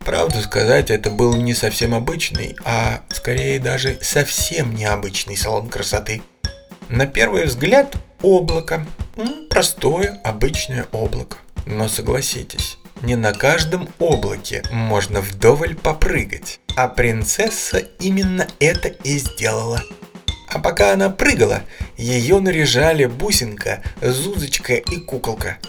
Правду 0.05 0.41
сказать, 0.41 0.89
это 0.89 1.11
был 1.11 1.35
не 1.35 1.53
совсем 1.53 1.93
обычный, 1.93 2.55
а 2.65 3.01
скорее 3.09 3.59
даже 3.59 3.99
совсем 4.01 4.75
необычный 4.75 5.37
салон 5.37 5.69
красоты. 5.69 6.23
На 6.89 7.05
первый 7.05 7.45
взгляд 7.45 7.95
облако. 8.21 8.85
Простое, 9.49 10.19
обычное 10.23 10.87
облако. 10.91 11.37
Но 11.67 11.87
согласитесь, 11.87 12.77
не 13.03 13.15
на 13.15 13.33
каждом 13.33 13.89
облаке 13.99 14.63
можно 14.71 15.21
вдоволь 15.21 15.75
попрыгать. 15.75 16.59
А 16.75 16.87
принцесса 16.87 17.77
именно 17.99 18.47
это 18.59 18.87
и 18.87 19.19
сделала. 19.19 19.83
А 20.47 20.59
пока 20.59 20.93
она 20.93 21.09
прыгала, 21.09 21.61
ее 21.95 22.39
наряжали 22.39 23.05
бусинка, 23.05 23.83
зузочка 24.01 24.73
и 24.73 24.97
куколка. 24.97 25.59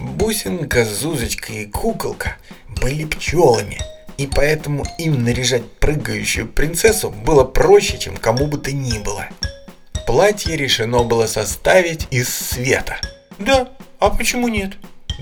Бусинка, 0.00 0.86
зузочка 0.86 1.52
и 1.52 1.66
куколка 1.66 2.38
были 2.80 3.04
пчелами, 3.04 3.78
и 4.16 4.26
поэтому 4.26 4.86
им 4.98 5.24
наряжать 5.24 5.70
прыгающую 5.78 6.48
принцессу 6.48 7.10
было 7.10 7.44
проще, 7.44 7.98
чем 7.98 8.16
кому 8.16 8.46
бы 8.46 8.56
то 8.56 8.72
ни 8.72 8.98
было. 8.98 9.28
Платье 10.06 10.56
решено 10.56 11.02
было 11.02 11.26
составить 11.26 12.08
из 12.10 12.28
света. 12.30 12.96
Да, 13.38 13.68
а 13.98 14.08
почему 14.08 14.48
нет? 14.48 14.72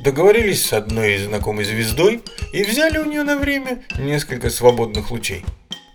Договорились 0.05 0.65
с 0.65 0.73
одной 0.73 1.19
знакомой 1.19 1.65
звездой 1.65 2.23
и 2.53 2.63
взяли 2.63 2.99
у 2.99 3.05
нее 3.05 3.25
на 3.25 3.37
время 3.37 3.83
несколько 3.99 4.49
свободных 4.49 5.11
лучей. 5.11 5.45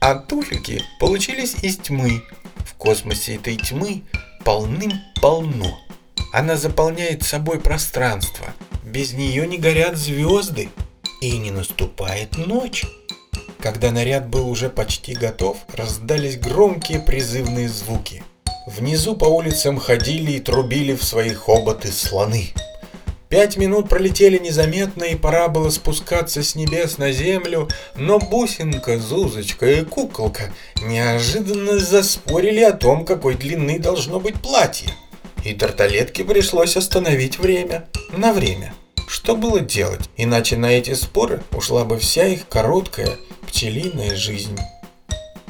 А 0.02 0.16
туфельки 0.16 0.84
получились 1.00 1.56
из 1.64 1.78
тьмы. 1.78 2.24
В 2.66 2.74
космосе 2.74 3.36
этой 3.36 3.56
тьмы 3.56 4.04
полным-полно. 4.44 5.80
Она 6.34 6.58
заполняет 6.58 7.24
собой 7.24 7.62
пространство. 7.62 8.54
Без 8.84 9.14
нее 9.14 9.48
не 9.48 9.58
горят 9.58 9.98
звезды 9.98 10.70
и 11.22 11.38
не 11.38 11.52
наступает 11.52 12.38
ночь. 12.38 12.86
Когда 13.60 13.92
наряд 13.92 14.28
был 14.28 14.50
уже 14.50 14.70
почти 14.70 15.14
готов, 15.14 15.58
раздались 15.74 16.38
громкие 16.38 17.00
призывные 17.00 17.70
звуки. 17.70 18.24
Внизу 18.68 19.16
по 19.16 19.26
улицам 19.26 19.78
ходили 19.78 20.34
и 20.34 20.40
трубили 20.42 20.96
в 20.96 21.04
свои 21.04 21.34
хоботы 21.34 21.92
слоны. 21.92 22.50
Пять 23.30 23.58
минут 23.58 23.90
пролетели 23.90 24.38
незаметно, 24.38 25.06
и 25.06 25.16
пора 25.16 25.48
было 25.48 25.70
спускаться 25.70 26.44
с 26.44 26.54
небес 26.54 26.98
на 26.98 27.12
землю, 27.12 27.68
но 27.96 28.20
бусинка, 28.20 29.00
Зузочка 29.00 29.66
и 29.66 29.84
куколка 29.84 30.54
неожиданно 30.84 31.80
заспорили 31.80 32.62
о 32.62 32.74
том, 32.74 33.06
какой 33.06 33.36
длины 33.36 33.80
должно 33.80 34.20
быть 34.20 34.36
платье. 34.36 34.92
И 35.44 35.54
тарталетке 35.54 36.24
пришлось 36.24 36.78
остановить 36.78 37.38
время. 37.38 37.88
На 38.16 38.32
время. 38.34 38.74
Что 39.08 39.36
было 39.36 39.60
делать? 39.60 40.10
Иначе 40.16 40.56
на 40.56 40.68
эти 40.68 40.94
споры 40.94 41.44
ушла 41.52 41.84
бы 41.84 42.00
вся 42.00 42.26
их 42.26 42.48
короткая 42.48 43.18
пчелиная 43.48 44.16
жизнь. 44.16 44.58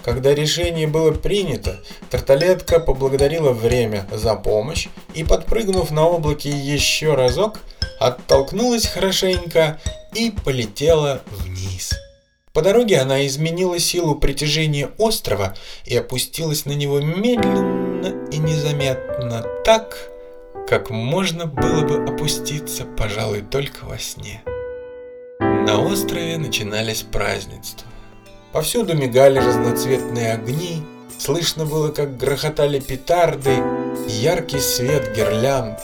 Когда 0.03 0.33
решение 0.33 0.87
было 0.87 1.11
принято, 1.11 1.79
Тарталетка 2.09 2.79
поблагодарила 2.79 3.53
время 3.53 4.05
за 4.11 4.35
помощь 4.35 4.89
и, 5.13 5.23
подпрыгнув 5.23 5.91
на 5.91 6.05
облаке 6.05 6.49
еще 6.49 7.13
разок, 7.13 7.59
оттолкнулась 7.99 8.85
хорошенько 8.85 9.79
и 10.13 10.31
полетела 10.31 11.21
вниз. 11.27 11.93
По 12.51 12.61
дороге 12.61 12.99
она 12.99 13.25
изменила 13.25 13.79
силу 13.79 14.15
притяжения 14.15 14.89
острова 14.97 15.55
и 15.85 15.95
опустилась 15.95 16.65
на 16.65 16.73
него 16.73 16.99
медленно 16.99 17.82
и 18.31 18.37
незаметно 18.37 19.45
так, 19.63 19.97
как 20.67 20.89
можно 20.89 21.45
было 21.45 21.81
бы 21.81 22.03
опуститься, 22.03 22.85
пожалуй, 22.85 23.41
только 23.41 23.85
во 23.85 23.97
сне. 23.97 24.43
На 25.39 25.79
острове 25.79 26.37
начинались 26.37 27.03
празднества. 27.03 27.87
Повсюду 28.51 28.95
мигали 28.95 29.39
разноцветные 29.39 30.33
огни, 30.33 30.83
слышно 31.17 31.65
было, 31.65 31.89
как 31.89 32.17
грохотали 32.17 32.79
петарды, 32.79 33.55
яркий 34.07 34.59
свет 34.59 35.15
гирлянд, 35.15 35.79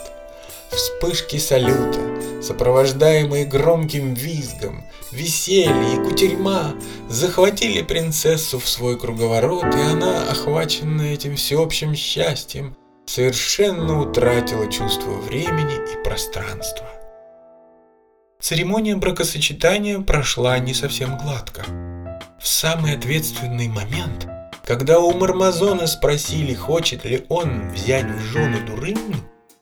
вспышки 0.70 1.38
салюта, 1.38 2.00
сопровождаемые 2.42 3.46
громким 3.46 4.14
визгом, 4.14 4.86
веселье 5.12 5.96
и 5.96 5.98
кутерьма, 5.98 6.74
захватили 7.08 7.82
принцессу 7.82 8.60
в 8.60 8.68
свой 8.68 8.98
круговорот, 9.00 9.66
и 9.76 9.80
она, 9.80 10.24
охваченная 10.30 11.14
этим 11.14 11.36
всеобщим 11.36 11.96
счастьем, 11.96 12.76
совершенно 13.06 14.02
утратила 14.02 14.72
чувство 14.72 15.12
времени 15.12 15.76
и 15.94 16.04
пространства. 16.04 16.88
Церемония 18.40 18.96
бракосочетания 18.96 20.00
прошла 20.00 20.60
не 20.60 20.74
совсем 20.74 21.18
гладко. 21.18 21.66
В 22.40 22.48
самый 22.48 22.96
ответственный 22.96 23.68
момент, 23.68 24.28
когда 24.64 25.00
у 25.00 25.12
Мармазона 25.12 25.88
спросили, 25.88 26.54
хочет 26.54 27.04
ли 27.04 27.26
он 27.28 27.70
взять 27.72 28.06
в 28.06 28.20
жены 28.20 28.62
Дурыню, 28.66 29.18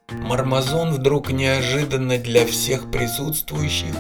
Мармазон 0.10 0.92
вдруг 0.92 1.32
неожиданно 1.32 2.18
для 2.18 2.46
всех 2.46 2.92
присутствующих 2.92 3.96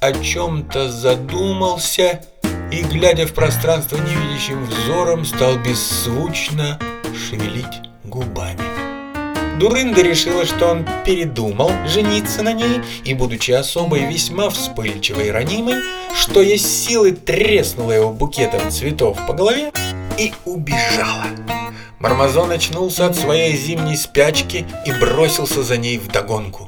о 0.00 0.12
чем-то 0.12 0.90
задумался 0.90 2.22
и, 2.72 2.82
глядя 2.82 3.26
в 3.26 3.34
пространство 3.34 3.96
невидящим 3.96 4.64
взором, 4.64 5.24
стал 5.24 5.58
беззвучно 5.58 6.78
шевелить 7.14 7.90
губами. 8.04 8.60
Дурында 9.58 10.00
решила, 10.00 10.46
что 10.46 10.68
он 10.68 10.86
передумал 11.04 11.70
жениться 11.86 12.42
на 12.42 12.54
ней 12.54 12.80
и, 13.04 13.12
будучи 13.12 13.50
особой 13.50 14.06
весьма 14.06 14.48
вспыльчивой 14.48 15.28
и 15.28 15.30
ранимой, 15.30 15.82
что 16.14 16.40
есть 16.40 16.86
силы 16.86 17.12
треснула 17.12 17.92
его 17.92 18.10
букетом 18.10 18.70
цветов 18.70 19.18
по 19.26 19.34
голове 19.34 19.70
и 20.16 20.32
убежала. 20.46 21.26
Мармазон 21.98 22.52
очнулся 22.52 23.04
от 23.04 23.16
своей 23.16 23.54
зимней 23.54 23.98
спячки 23.98 24.64
и 24.86 24.92
бросился 24.92 25.62
за 25.62 25.76
ней 25.76 25.98
вдогонку. 25.98 26.66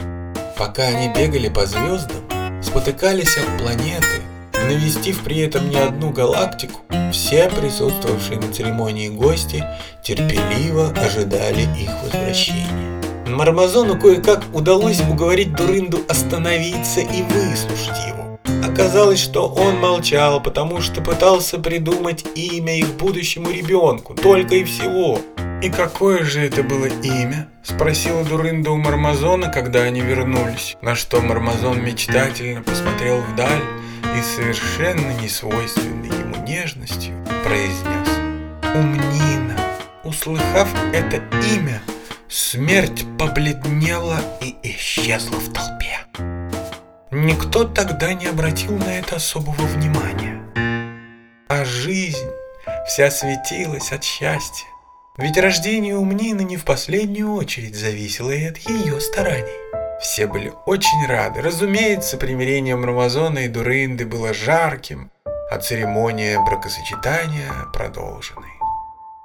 Пока 0.58 0.82
они 0.82 1.08
бегали 1.08 1.48
по 1.48 1.64
звездам, 1.64 2.22
спотыкались 2.62 3.36
от 3.36 3.62
планеты, 3.62 4.22
навестив 4.68 5.22
при 5.24 5.40
этом 5.40 5.68
не 5.68 5.76
одну 5.76 6.10
галактику, 6.10 6.80
все 7.12 7.50
присутствовавшие 7.50 8.38
на 8.40 8.52
церемонии 8.52 9.08
гости 9.08 9.64
терпеливо 10.02 10.92
ожидали 10.96 11.62
их 11.80 11.90
возвращения. 12.02 13.02
Мармазону 13.26 13.98
кое-как 13.98 14.42
удалось 14.52 15.00
уговорить 15.00 15.54
Дурынду 15.54 16.00
остановиться 16.08 17.00
и 17.00 17.22
выслушать 17.22 17.98
его. 18.06 18.21
Оказалось, 18.62 19.20
что 19.20 19.48
он 19.48 19.78
молчал, 19.78 20.40
потому 20.40 20.80
что 20.80 21.00
пытался 21.00 21.58
придумать 21.58 22.24
имя 22.36 22.78
их 22.78 22.94
будущему 22.94 23.50
ребенку, 23.50 24.14
только 24.14 24.54
и 24.54 24.64
всего. 24.64 25.20
«И 25.62 25.70
какое 25.70 26.24
же 26.24 26.40
это 26.40 26.64
было 26.64 26.86
имя?»– 26.86 27.48
спросила 27.62 28.24
Дурында 28.24 28.72
у 28.72 28.76
Мармазона, 28.76 29.48
когда 29.48 29.82
они 29.82 30.00
вернулись, 30.00 30.76
на 30.82 30.96
что 30.96 31.20
Мармазон 31.20 31.84
мечтательно 31.84 32.62
посмотрел 32.62 33.20
вдаль 33.20 33.62
и 34.18 34.22
совершенно 34.22 35.12
несвойственной 35.22 36.08
ему 36.08 36.44
нежностью 36.44 37.14
произнес 37.44 38.08
«Умнина». 38.74 39.56
Услыхав 40.02 40.68
это 40.92 41.22
имя, 41.54 41.80
смерть 42.28 43.04
побледнела 43.16 44.18
и 44.40 44.56
исчезла 44.64 45.36
в 45.36 45.52
толпе. 45.52 46.00
Никто 47.14 47.64
тогда 47.64 48.14
не 48.14 48.24
обратил 48.24 48.78
на 48.78 48.98
это 48.98 49.16
особого 49.16 49.66
внимания. 49.66 50.42
А 51.46 51.62
жизнь 51.62 52.30
вся 52.88 53.10
светилась 53.10 53.92
от 53.92 54.02
счастья. 54.02 54.66
Ведь 55.18 55.36
рождение 55.36 55.94
Умнины 55.94 56.40
не 56.40 56.56
в 56.56 56.64
последнюю 56.64 57.34
очередь 57.34 57.76
зависело 57.76 58.30
и 58.30 58.46
от 58.46 58.56
ее 58.56 58.98
стараний. 58.98 59.52
Все 60.00 60.26
были 60.26 60.54
очень 60.64 61.06
рады. 61.06 61.42
Разумеется, 61.42 62.16
примирение 62.16 62.76
Мармазона 62.76 63.40
и 63.40 63.48
Дурынды 63.48 64.06
было 64.06 64.32
жарким, 64.32 65.10
а 65.50 65.58
церемония 65.58 66.40
бракосочетания 66.40 67.52
продолженной. 67.74 68.52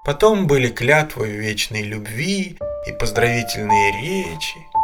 Потом 0.04 0.46
были 0.46 0.68
клятвы 0.68 1.30
вечной 1.30 1.84
любви 1.84 2.58
и 2.86 2.92
поздравительные 2.92 3.94
речи. 4.02 4.77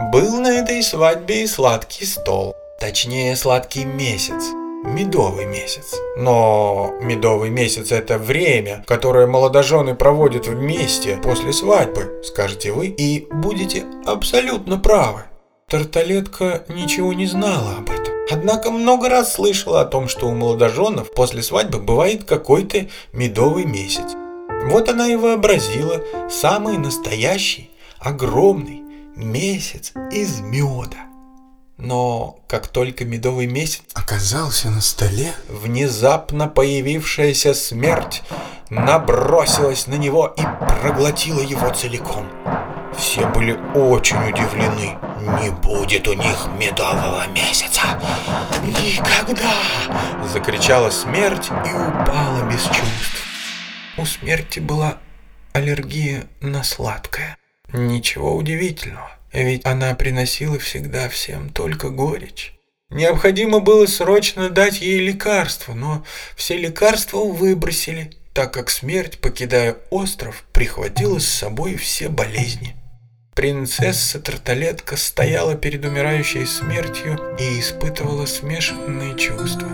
Был 0.00 0.40
на 0.40 0.60
этой 0.60 0.80
свадьбе 0.84 1.42
и 1.42 1.46
сладкий 1.48 2.06
стол, 2.06 2.54
точнее 2.78 3.34
сладкий 3.34 3.84
месяц, 3.84 4.44
медовый 4.84 5.44
месяц. 5.44 5.92
Но 6.16 6.94
медовый 7.00 7.50
месяц 7.50 7.90
это 7.90 8.16
время, 8.16 8.84
которое 8.86 9.26
молодожены 9.26 9.96
проводят 9.96 10.46
вместе 10.46 11.16
после 11.16 11.52
свадьбы, 11.52 12.22
скажете 12.22 12.70
вы, 12.70 12.86
и 12.86 13.26
будете 13.28 13.86
абсолютно 14.06 14.78
правы. 14.78 15.22
Тарталетка 15.68 16.62
ничего 16.68 17.12
не 17.12 17.26
знала 17.26 17.74
об 17.78 17.90
этом. 17.90 18.14
Однако 18.30 18.70
много 18.70 19.08
раз 19.08 19.34
слышала 19.34 19.80
о 19.80 19.84
том, 19.84 20.06
что 20.06 20.28
у 20.28 20.32
молодоженов 20.32 21.12
после 21.12 21.42
свадьбы 21.42 21.80
бывает 21.80 22.22
какой-то 22.22 22.86
медовый 23.12 23.64
месяц. 23.64 24.14
Вот 24.66 24.88
она 24.88 25.08
и 25.08 25.16
вообразила 25.16 26.00
самый 26.30 26.78
настоящий, 26.78 27.72
огромный 27.98 28.87
месяц 29.18 29.92
из 30.12 30.40
меда. 30.40 30.98
Но 31.76 32.40
как 32.48 32.66
только 32.68 33.04
медовый 33.04 33.46
месяц 33.46 33.82
оказался 33.94 34.70
на 34.70 34.80
столе, 34.80 35.32
внезапно 35.48 36.48
появившаяся 36.48 37.54
смерть 37.54 38.22
набросилась 38.68 39.86
на 39.86 39.94
него 39.94 40.34
и 40.36 40.42
проглотила 40.82 41.40
его 41.40 41.70
целиком. 41.70 42.28
Все 42.96 43.26
были 43.28 43.52
очень 43.74 44.18
удивлены. 44.18 44.98
Не 45.40 45.50
будет 45.50 46.08
у 46.08 46.14
них 46.14 46.48
медового 46.58 47.28
месяца. 47.28 47.82
Никогда! 48.64 49.52
Закричала 50.26 50.90
смерть 50.90 51.48
и 51.48 51.70
упала 51.70 52.42
без 52.50 52.62
чувств. 52.64 53.24
У 53.96 54.04
смерти 54.04 54.58
была 54.58 54.98
аллергия 55.52 56.26
на 56.40 56.64
сладкое. 56.64 57.37
Ничего 57.72 58.34
удивительного, 58.34 59.10
ведь 59.32 59.66
она 59.66 59.94
приносила 59.94 60.58
всегда 60.58 61.08
всем 61.08 61.50
только 61.50 61.90
горечь. 61.90 62.54
Необходимо 62.90 63.60
было 63.60 63.84
срочно 63.84 64.48
дать 64.48 64.80
ей 64.80 65.00
лекарство, 65.00 65.74
но 65.74 66.04
все 66.34 66.56
лекарства 66.56 67.18
выбросили, 67.18 68.12
так 68.32 68.54
как 68.54 68.70
смерть, 68.70 69.18
покидая 69.18 69.76
остров, 69.90 70.44
прихватила 70.52 71.18
с 71.18 71.26
собой 71.26 71.76
все 71.76 72.08
болезни. 72.08 72.74
Принцесса 73.34 74.18
Тарталетка 74.18 74.96
стояла 74.96 75.54
перед 75.54 75.84
умирающей 75.84 76.46
смертью 76.46 77.20
и 77.38 77.60
испытывала 77.60 78.24
смешанные 78.24 79.16
чувства. 79.16 79.68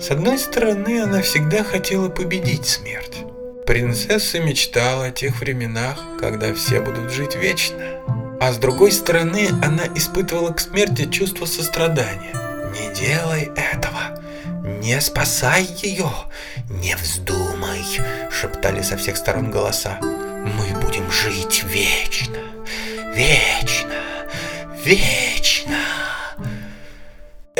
С 0.00 0.10
одной 0.10 0.38
стороны, 0.38 1.02
она 1.02 1.20
всегда 1.22 1.62
хотела 1.62 2.08
победить 2.08 2.66
смерть. 2.66 3.18
Принцесса 3.68 4.40
мечтала 4.40 5.04
о 5.04 5.10
тех 5.10 5.40
временах, 5.40 5.98
когда 6.18 6.54
все 6.54 6.80
будут 6.80 7.12
жить 7.12 7.36
вечно. 7.36 8.00
А 8.40 8.50
с 8.50 8.56
другой 8.56 8.90
стороны, 8.90 9.50
она 9.62 9.86
испытывала 9.94 10.54
к 10.54 10.60
смерти 10.60 11.04
чувство 11.10 11.44
сострадания. 11.44 12.32
«Не 12.72 12.94
делай 12.94 13.50
этого! 13.54 14.22
Не 14.82 14.98
спасай 15.02 15.68
ее! 15.82 16.10
Не 16.70 16.96
вздумай!»– 16.96 17.84
шептали 18.32 18.80
со 18.80 18.96
всех 18.96 19.18
сторон 19.18 19.50
голоса. 19.50 19.98
«Мы 20.00 20.80
будем 20.80 21.12
жить 21.12 21.62
вечно! 21.70 22.38
Вечно! 23.14 24.00
Вечно!» 24.82 25.57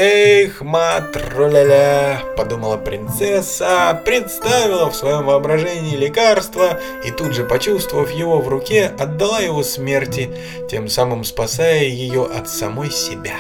«Эх, 0.01 0.61
матруляля!»– 0.61 2.23
подумала 2.37 2.77
принцесса, 2.77 4.01
представила 4.05 4.89
в 4.89 4.95
своем 4.95 5.27
воображении 5.27 5.97
лекарство 5.97 6.79
и 7.05 7.11
тут 7.11 7.35
же, 7.35 7.43
почувствовав 7.43 8.13
его 8.13 8.41
в 8.41 8.47
руке, 8.47 8.93
отдала 8.97 9.41
его 9.41 9.65
смерти, 9.65 10.31
тем 10.71 10.87
самым 10.89 11.25
спасая 11.25 11.83
ее 11.83 12.27
от 12.27 12.49
самой 12.49 12.93
себя. 12.93 13.39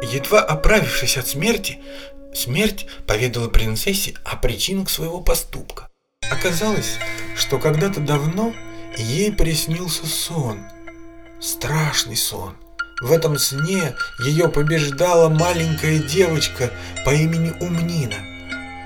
Едва 0.00 0.40
оправившись 0.40 1.18
от 1.18 1.26
смерти, 1.26 1.80
смерть 2.32 2.86
поведала 3.06 3.48
принцессе 3.48 4.14
о 4.24 4.36
причинах 4.36 4.88
своего 4.88 5.20
поступка. 5.20 5.90
Оказалось, 6.30 6.96
что 7.36 7.58
когда-то 7.58 8.00
давно 8.00 8.54
ей 8.96 9.30
приснился 9.30 10.06
сон, 10.06 10.60
страшный 11.40 12.16
сон– 12.16 12.56
в 13.00 13.12
этом 13.12 13.38
сне 13.38 13.94
ее 14.18 14.48
побеждала 14.48 15.28
маленькая 15.28 15.98
девочка 15.98 16.70
по 17.04 17.10
имени 17.10 17.52
Умнина. 17.60 18.16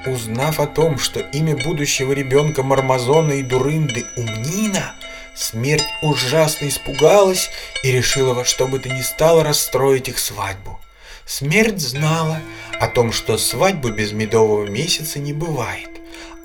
Узнав 0.07 0.59
о 0.61 0.67
том, 0.67 0.99
что 0.99 1.21
имя 1.21 1.57
будущего 1.57 2.13
ребенка 2.13 2.63
Мармазона 2.63 3.33
и 3.33 3.43
Дурынды 3.43 4.05
Умнина, 4.17 4.95
смерть 5.35 5.85
ужасно 6.03 6.69
испугалась 6.69 7.51
и 7.83 7.93
решила 7.93 8.35
во 8.35 8.45
что 8.45 8.67
бы 8.67 8.79
то 8.79 8.89
ни 8.89 9.01
стало 9.01 9.45
расстроить 9.45 10.09
их 10.09 10.19
свадьбу. 10.19 10.81
Смерть 11.25 11.81
знала 11.81 12.41
о 12.81 12.89
том, 12.89 13.13
что 13.13 13.39
свадьбы 13.39 13.93
без 13.93 14.13
медового 14.13 14.67
месяца 14.67 15.21
не 15.21 15.33
бывает, 15.33 15.89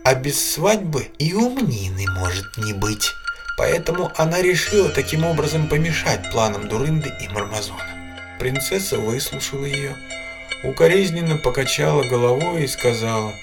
а 0.04 0.14
без 0.14 0.54
свадьбы 0.54 1.10
и 1.18 1.34
умнины 1.34 2.06
может 2.12 2.46
не 2.58 2.74
быть. 2.74 3.12
Поэтому 3.58 4.12
она 4.16 4.40
решила 4.42 4.90
таким 4.90 5.26
образом 5.26 5.68
помешать 5.68 6.32
планам 6.32 6.70
Дурынды 6.70 7.12
и 7.20 7.28
Мармазона. 7.28 7.82
Принцесса 8.40 9.00
выслушала 9.00 9.66
ее, 9.66 9.96
укоризненно 10.64 11.38
покачала 11.38 12.04
головой 12.04 12.64
и 12.64 12.68
сказала 12.68 13.34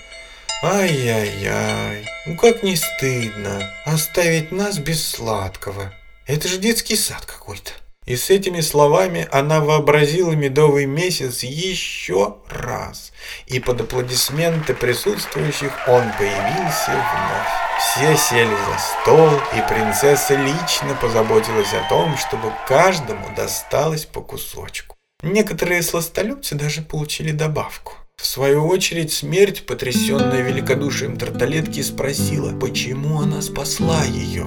«Ай-яй-яй, 0.62 2.07
ну 2.27 2.37
как 2.37 2.62
не 2.62 2.77
стыдно 2.77 3.68
оставить 3.85 4.53
нас 4.53 4.79
без 4.79 5.05
сладкого. 5.05 5.92
Это 6.27 6.46
же 6.46 6.59
детский 6.59 6.96
сад 6.96 7.27
какой-то». 7.27 7.72
И 8.07 8.16
с 8.16 8.31
этими 8.31 8.61
словами 8.61 9.27
она 9.33 9.61
вообразила 9.61 10.33
медовый 10.33 10.87
месяц 10.87 11.42
еще 11.42 12.37
раз, 12.48 13.12
и 13.46 13.59
под 13.59 13.81
аплодисменты 13.81 14.74
присутствующих 14.74 15.72
он 15.88 16.05
появился 16.18 16.90
вновь. 16.90 17.63
Все 17.78 18.16
сели 18.16 18.54
за 18.54 18.78
стол, 18.78 19.30
и 19.56 19.68
принцесса 19.68 20.34
лично 20.34 20.94
позаботилась 21.00 21.72
о 21.74 21.88
том, 21.88 22.16
чтобы 22.16 22.52
каждому 22.68 23.26
досталось 23.37 24.04
по 24.04 24.20
кусочку. 24.20 24.96
Некоторые 25.22 25.82
сластолюбцы 25.82 26.54
даже 26.54 26.82
получили 26.82 27.32
добавку. 27.32 27.94
В 28.16 28.26
свою 28.26 28.66
очередь, 28.66 29.12
смерть, 29.12 29.66
потрясенная 29.66 30.42
великодушием 30.42 31.16
тарталетки, 31.16 31.82
спросила, 31.82 32.58
почему 32.58 33.20
она 33.20 33.42
спасла 33.42 34.04
ее. 34.04 34.46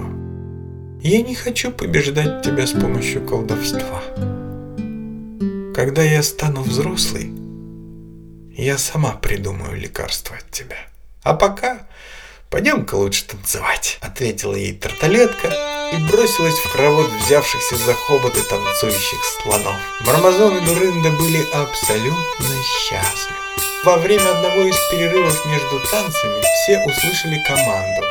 «Я 1.01 1.21
не 1.21 1.35
хочу 1.35 1.71
побеждать 1.71 2.43
тебя 2.43 2.65
с 2.65 2.71
помощью 2.71 3.25
колдовства. 3.25 4.01
Когда 5.75 6.01
я 6.01 6.23
стану 6.23 6.61
взрослой, 6.63 7.33
я 8.57 8.77
сама 8.77 9.11
придумаю 9.11 9.79
лекарство 9.79 10.35
от 10.35 10.49
тебя. 10.49 10.77
А 11.23 11.33
пока 11.33 11.76
«Пойдем-ка 12.49 12.95
лучше 12.95 13.25
танцевать»,— 13.25 13.97
ответила 14.01 14.55
ей 14.55 14.73
тарталетка 14.73 15.47
и 15.93 15.97
бросилась 16.09 16.57
в 16.57 16.71
хоровод 16.71 17.09
взявшихся 17.25 17.75
за 17.75 17.93
хоботы 17.93 18.41
танцующих 18.41 19.19
слонов. 19.41 19.75
Мармазон 20.05 20.57
и 20.57 20.65
Дурында 20.65 21.11
были 21.11 21.45
абсолютно 21.51 22.63
счастливы. 22.63 23.37
Во 23.83 23.97
время 23.97 24.29
одного 24.31 24.61
из 24.63 24.75
перерывов 24.89 25.45
между 25.45 25.79
танцами 25.91 26.41
все 26.41 26.83
услышали 26.85 27.41
команду 27.45 28.03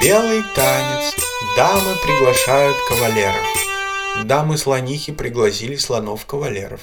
«Белый 0.00 0.42
танец! 0.54 1.14
Дамы 1.56 1.96
приглашают 2.02 2.76
кавалеров!» 2.88 3.46
Дамы-слонихи 4.24 5.12
пригласили 5.12 5.76
слонов-кавалеров. 5.76 6.80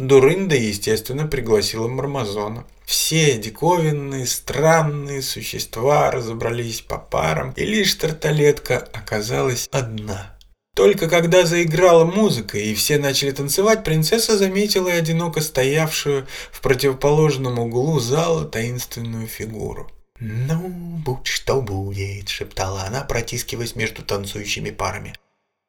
Дурында, 0.00 0.56
естественно, 0.56 1.26
пригласила 1.26 1.86
Мармазона. 1.86 2.64
Все 2.86 3.36
диковинные, 3.36 4.26
странные 4.26 5.20
существа 5.20 6.10
разобрались 6.10 6.80
по 6.80 6.96
парам, 6.96 7.52
и 7.52 7.64
лишь 7.64 7.94
тарталетка 7.94 8.78
оказалась 8.78 9.68
одна. 9.70 10.38
Только 10.74 11.10
когда 11.10 11.44
заиграла 11.44 12.06
музыка 12.06 12.56
и 12.56 12.74
все 12.74 12.98
начали 12.98 13.32
танцевать, 13.32 13.84
принцесса 13.84 14.38
заметила 14.38 14.90
одиноко 14.90 15.42
стоявшую 15.42 16.26
в 16.50 16.62
противоположном 16.62 17.58
углу 17.58 18.00
зала 18.00 18.46
таинственную 18.46 19.26
фигуру. 19.26 19.90
«Ну, 20.18 20.68
будь 21.04 21.26
что 21.26 21.60
будет»,— 21.60 22.28
шептала 22.30 22.84
она, 22.84 23.02
протискиваясь 23.02 23.76
между 23.76 24.02
танцующими 24.02 24.70
парами. 24.70 25.14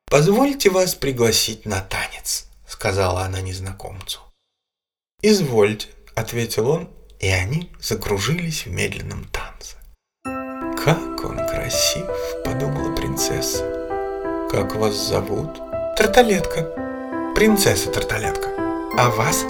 «Позвольте 0.06 0.70
вас 0.70 0.96
пригласить 0.96 1.66
на 1.66 1.82
танец»,— 1.82 2.48
сказала 2.72 3.24
она 3.24 3.42
незнакомцу. 3.42 4.22
«Извольте»,— 5.22 5.90
ответил 6.16 6.70
он, 6.70 6.90
и 7.20 7.28
они 7.28 7.70
закружились 7.82 8.66
в 8.66 8.72
медленном 8.72 9.26
танце. 9.26 9.76
«Как 10.24 11.26
он 11.26 11.38
красив!»— 11.50 12.08
подумала 12.46 12.96
принцесса. 12.96 13.64
«Как 14.50 14.76
вас 14.76 14.96
зовут?» 14.96 15.50
«Тарталетка. 15.98 17.34
Принцесса 17.36 17.92
Тарталетка. 17.92 18.50
А 18.98 19.10
вас?» 19.10 19.44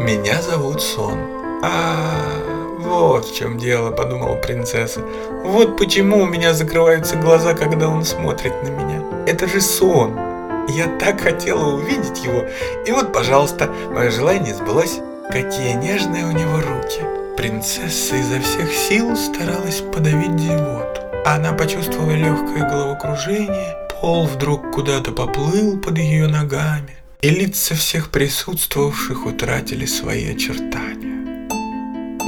«Меня 0.00 0.42
зовут 0.42 0.82
Сон». 0.82 1.18
«А, 1.64 2.76
вот 2.80 3.24
в 3.24 3.36
чем 3.36 3.56
дело»,— 3.56 3.90
подумала 3.92 4.34
принцесса. 4.34 5.00
«Вот 5.44 5.78
почему 5.78 6.22
у 6.22 6.26
меня 6.26 6.54
закрываются 6.54 7.16
глаза, 7.16 7.54
когда 7.54 7.88
он 7.88 8.04
смотрит 8.04 8.62
на 8.64 8.68
меня. 8.68 9.24
Это 9.26 9.46
же 9.46 9.60
сон. 9.60 10.31
Я 10.68 10.86
так 10.98 11.20
хотела 11.20 11.74
увидеть 11.74 12.24
его, 12.24 12.44
и 12.86 12.92
вот, 12.92 13.12
пожалуйста, 13.12 13.72
мое 13.90 14.10
желание 14.10 14.54
сбылось. 14.54 15.00
Какие 15.30 15.74
нежные 15.74 16.26
у 16.26 16.32
него 16.32 16.56
руки. 16.60 17.00
Принцесса 17.36 18.16
изо 18.16 18.40
всех 18.40 18.70
сил 18.72 19.16
старалась 19.16 19.80
подавить 19.80 20.38
зевоту. 20.38 21.00
Она 21.24 21.52
почувствовала 21.52 22.10
легкое 22.10 22.68
головокружение, 22.68 23.76
пол 24.00 24.26
вдруг 24.26 24.72
куда-то 24.72 25.12
поплыл 25.12 25.78
под 25.78 25.96
ее 25.98 26.26
ногами, 26.26 26.96
и 27.22 27.30
лица 27.30 27.74
всех 27.74 28.10
присутствовавших 28.10 29.24
утратили 29.26 29.86
свои 29.86 30.34
очертания. 30.34 31.48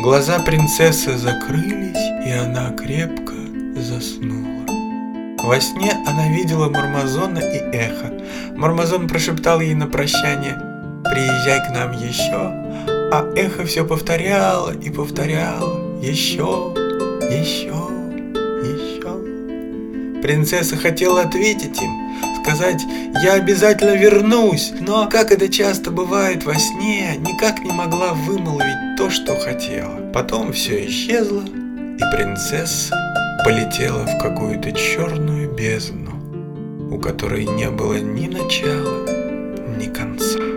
Глаза 0.02 0.38
принцессы 0.38 1.18
закрылись, 1.18 2.26
и 2.26 2.30
она 2.30 2.70
крепко 2.70 3.34
заснула. 3.76 4.63
Во 5.44 5.60
сне 5.60 5.92
она 6.06 6.28
видела 6.28 6.68
Мармазона 6.68 7.38
и 7.38 7.58
Эхо. 7.76 8.12
Мармазон 8.56 9.08
прошептал 9.08 9.60
ей 9.60 9.74
на 9.74 9.86
прощание 9.86 10.58
приезжай 11.14 11.60
к 11.60 11.70
нам 11.70 11.92
еще, 11.92 12.50
а 13.12 13.24
эхо 13.36 13.64
все 13.64 13.84
повторяло 13.84 14.72
и 14.72 14.90
повторяло, 14.90 16.00
еще, 16.02 16.74
еще, 17.30 17.88
еще. 18.62 20.22
Принцесса 20.22 20.76
хотела 20.76 21.22
ответить 21.22 21.80
им, 21.80 22.42
сказать 22.42 22.82
«я 23.22 23.34
обязательно 23.34 23.94
вернусь», 23.94 24.72
но, 24.80 25.08
как 25.08 25.30
это 25.30 25.48
часто 25.48 25.90
бывает 25.90 26.44
во 26.44 26.54
сне, 26.54 27.16
никак 27.18 27.60
не 27.60 27.70
могла 27.70 28.12
вымолвить 28.14 28.96
то, 28.96 29.10
что 29.10 29.36
хотела. 29.36 30.10
Потом 30.12 30.52
все 30.52 30.86
исчезло, 30.86 31.42
и 31.42 32.16
принцесса 32.16 32.96
полетела 33.44 34.06
в 34.06 34.18
какую-то 34.18 34.72
черную 34.72 35.33
бездну, 35.56 36.12
у 36.90 36.98
которой 36.98 37.44
не 37.44 37.70
было 37.70 37.94
ни 37.94 38.26
начала, 38.26 39.06
ни 39.78 39.86
конца. 39.86 40.53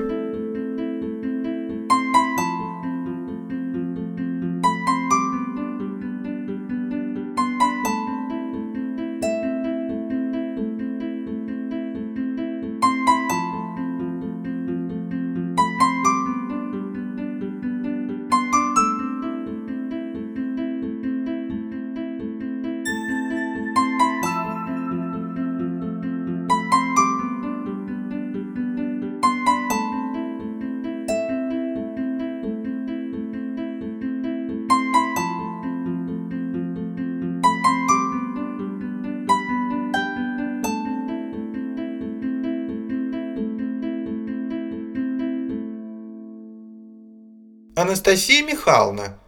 Анастасия 47.77 48.43
Михайловна, 48.43 49.19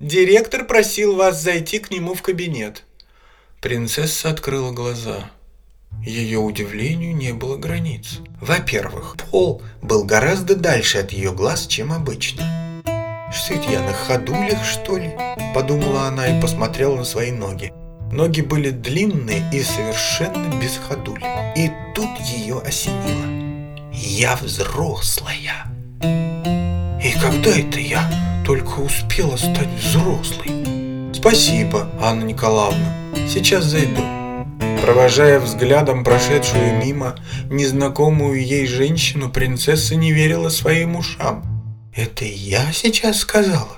директор 0.00 0.64
просил 0.64 1.16
вас 1.16 1.42
зайти 1.42 1.78
к 1.78 1.90
нему 1.90 2.14
в 2.14 2.22
кабинет. 2.22 2.84
Принцесса 3.60 4.30
открыла 4.30 4.72
глаза. 4.72 5.30
Ее 6.02 6.38
удивлению 6.38 7.14
не 7.14 7.34
было 7.34 7.58
границ. 7.58 8.20
Во-первых, 8.40 9.18
пол 9.30 9.60
был 9.82 10.04
гораздо 10.04 10.56
дальше 10.56 10.96
от 10.96 11.12
ее 11.12 11.32
глаз, 11.32 11.66
чем 11.66 11.92
обычно. 11.92 12.42
«Что 13.30 13.52
я, 13.52 13.82
на 13.82 13.92
ходулях, 13.92 14.64
что 14.64 14.96
ли?»– 14.96 15.12
подумала 15.54 16.04
она 16.04 16.26
и 16.26 16.40
посмотрела 16.40 16.96
на 16.96 17.04
свои 17.04 17.30
ноги. 17.30 17.70
Ноги 18.10 18.40
были 18.40 18.70
длинные 18.70 19.44
и 19.52 19.62
совершенно 19.62 20.58
без 20.58 20.78
ходуль. 20.78 21.22
И 21.54 21.70
тут 21.94 22.18
ее 22.20 22.60
осенило. 22.60 23.92
«Я 23.92 24.36
взрослая!» 24.36 25.70
Когда 27.20 27.50
это 27.50 27.78
я 27.78 28.42
только 28.46 28.78
успела 28.78 29.36
стать 29.36 29.68
взрослой? 29.74 31.12
Спасибо, 31.12 31.90
Анна 32.00 32.24
Николаевна. 32.24 32.94
Сейчас 33.28 33.64
зайду. 33.64 34.00
Провожая 34.80 35.38
взглядом 35.38 36.02
прошедшую 36.02 36.78
мимо 36.78 37.16
незнакомую 37.50 38.42
ей 38.42 38.66
женщину, 38.66 39.30
принцесса 39.30 39.96
не 39.96 40.12
верила 40.12 40.48
своим 40.48 40.96
ушам. 40.96 41.44
Это 41.94 42.24
я 42.24 42.72
сейчас 42.72 43.18
сказала? 43.18 43.76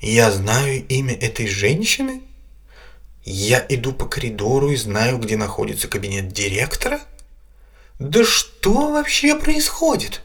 Я 0.00 0.30
знаю 0.30 0.86
имя 0.86 1.14
этой 1.14 1.48
женщины? 1.48 2.22
Я 3.24 3.66
иду 3.68 3.92
по 3.92 4.06
коридору 4.06 4.70
и 4.70 4.76
знаю, 4.76 5.18
где 5.18 5.36
находится 5.36 5.88
кабинет 5.88 6.28
директора? 6.28 7.00
Да 7.98 8.24
что 8.24 8.92
вообще 8.92 9.34
происходит? 9.34 10.22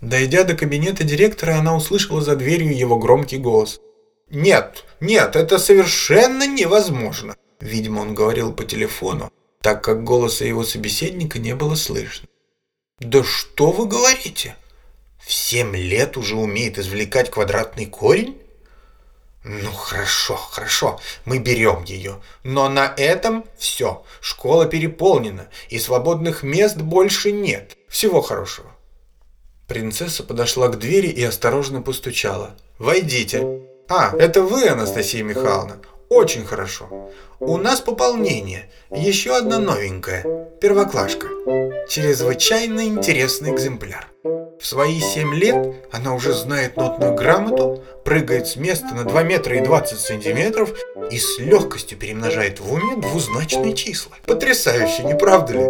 Дойдя 0.00 0.44
до 0.44 0.54
кабинета 0.54 1.02
директора, 1.02 1.56
она 1.56 1.74
услышала 1.74 2.20
за 2.20 2.36
дверью 2.36 2.76
его 2.76 2.98
громкий 2.98 3.38
голос. 3.38 3.80
«Нет, 4.30 4.84
нет, 5.00 5.34
это 5.34 5.58
совершенно 5.58 6.46
невозможно!» 6.46 7.34
Видимо, 7.60 8.00
он 8.00 8.14
говорил 8.14 8.52
по 8.52 8.64
телефону, 8.64 9.32
так 9.60 9.82
как 9.82 10.04
голоса 10.04 10.44
его 10.44 10.64
собеседника 10.64 11.40
не 11.40 11.56
было 11.56 11.74
слышно. 11.74 12.28
«Да 13.00 13.24
что 13.24 13.72
вы 13.72 13.86
говорите? 13.86 14.54
В 15.18 15.32
семь 15.32 15.74
лет 15.74 16.16
уже 16.16 16.36
умеет 16.36 16.78
извлекать 16.78 17.30
квадратный 17.30 17.86
корень?» 17.86 18.40
«Ну 19.42 19.72
хорошо, 19.72 20.36
хорошо, 20.36 21.00
мы 21.24 21.38
берем 21.38 21.82
ее. 21.84 22.20
Но 22.44 22.68
на 22.68 22.92
этом 22.96 23.44
все. 23.56 24.04
Школа 24.20 24.66
переполнена, 24.66 25.48
и 25.70 25.78
свободных 25.78 26.42
мест 26.42 26.76
больше 26.76 27.32
нет. 27.32 27.76
Всего 27.88 28.20
хорошего». 28.20 28.77
Принцесса 29.68 30.22
подошла 30.22 30.68
к 30.68 30.78
двери 30.78 31.08
и 31.08 31.22
осторожно 31.22 31.82
постучала. 31.82 32.52
«Войдите!» 32.78 33.46
«А, 33.86 34.14
это 34.18 34.42
вы, 34.42 34.66
Анастасия 34.66 35.22
Михайловна? 35.22 35.76
Очень 36.08 36.46
хорошо. 36.46 37.10
У 37.38 37.58
нас 37.58 37.80
пополнение. 37.80 38.70
Еще 38.90 39.36
одна 39.36 39.58
новенькая. 39.58 40.24
Первоклашка. 40.60 41.26
Чрезвычайно 41.88 42.86
интересный 42.86 43.52
экземпляр. 43.52 44.08
В 44.58 44.66
свои 44.66 45.00
семь 45.00 45.34
лет 45.34 45.86
она 45.92 46.14
уже 46.14 46.32
знает 46.32 46.76
нотную 46.76 47.14
грамоту, 47.14 47.84
прыгает 48.04 48.46
с 48.46 48.56
места 48.56 48.94
на 48.94 49.04
2 49.04 49.22
метра 49.22 49.56
и 49.56 49.60
20 49.60 49.98
сантиметров 49.98 50.72
и 51.10 51.18
с 51.18 51.38
легкостью 51.38 51.98
перемножает 51.98 52.58
в 52.58 52.72
уме 52.72 52.96
двузначные 52.96 53.74
числа. 53.74 54.16
Потрясающе, 54.26 55.04
не 55.04 55.14
правда 55.14 55.52
ли? 55.52 55.66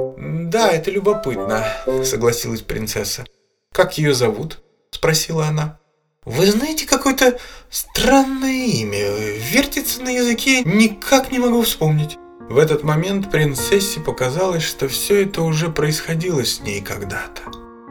Да, 0.49 0.71
это 0.71 0.91
любопытно, 0.91 1.67
согласилась 2.05 2.63
принцесса. 2.63 3.25
«Как 3.73 3.99
ее 3.99 4.15
зовут?»– 4.15 4.61
спросила 4.91 5.47
она. 5.47 5.79
«Вы 6.25 6.47
знаете 6.47 6.87
какое-то 6.87 7.39
странное 7.71 8.67
имя, 8.67 9.09
вертится 9.51 10.03
на 10.03 10.11
языке, 10.11 10.63
никак 10.65 11.33
не 11.33 11.39
могу 11.39 11.63
вспомнить». 11.63 12.19
В 12.49 12.57
этот 12.57 12.83
момент 12.83 13.31
принцессе 13.31 14.01
показалось, 14.01 14.63
что 14.63 14.89
все 14.89 15.25
это 15.25 15.43
уже 15.43 15.69
происходило 15.69 16.45
с 16.45 16.61
ней 16.61 16.81
когда-то. 16.81 17.43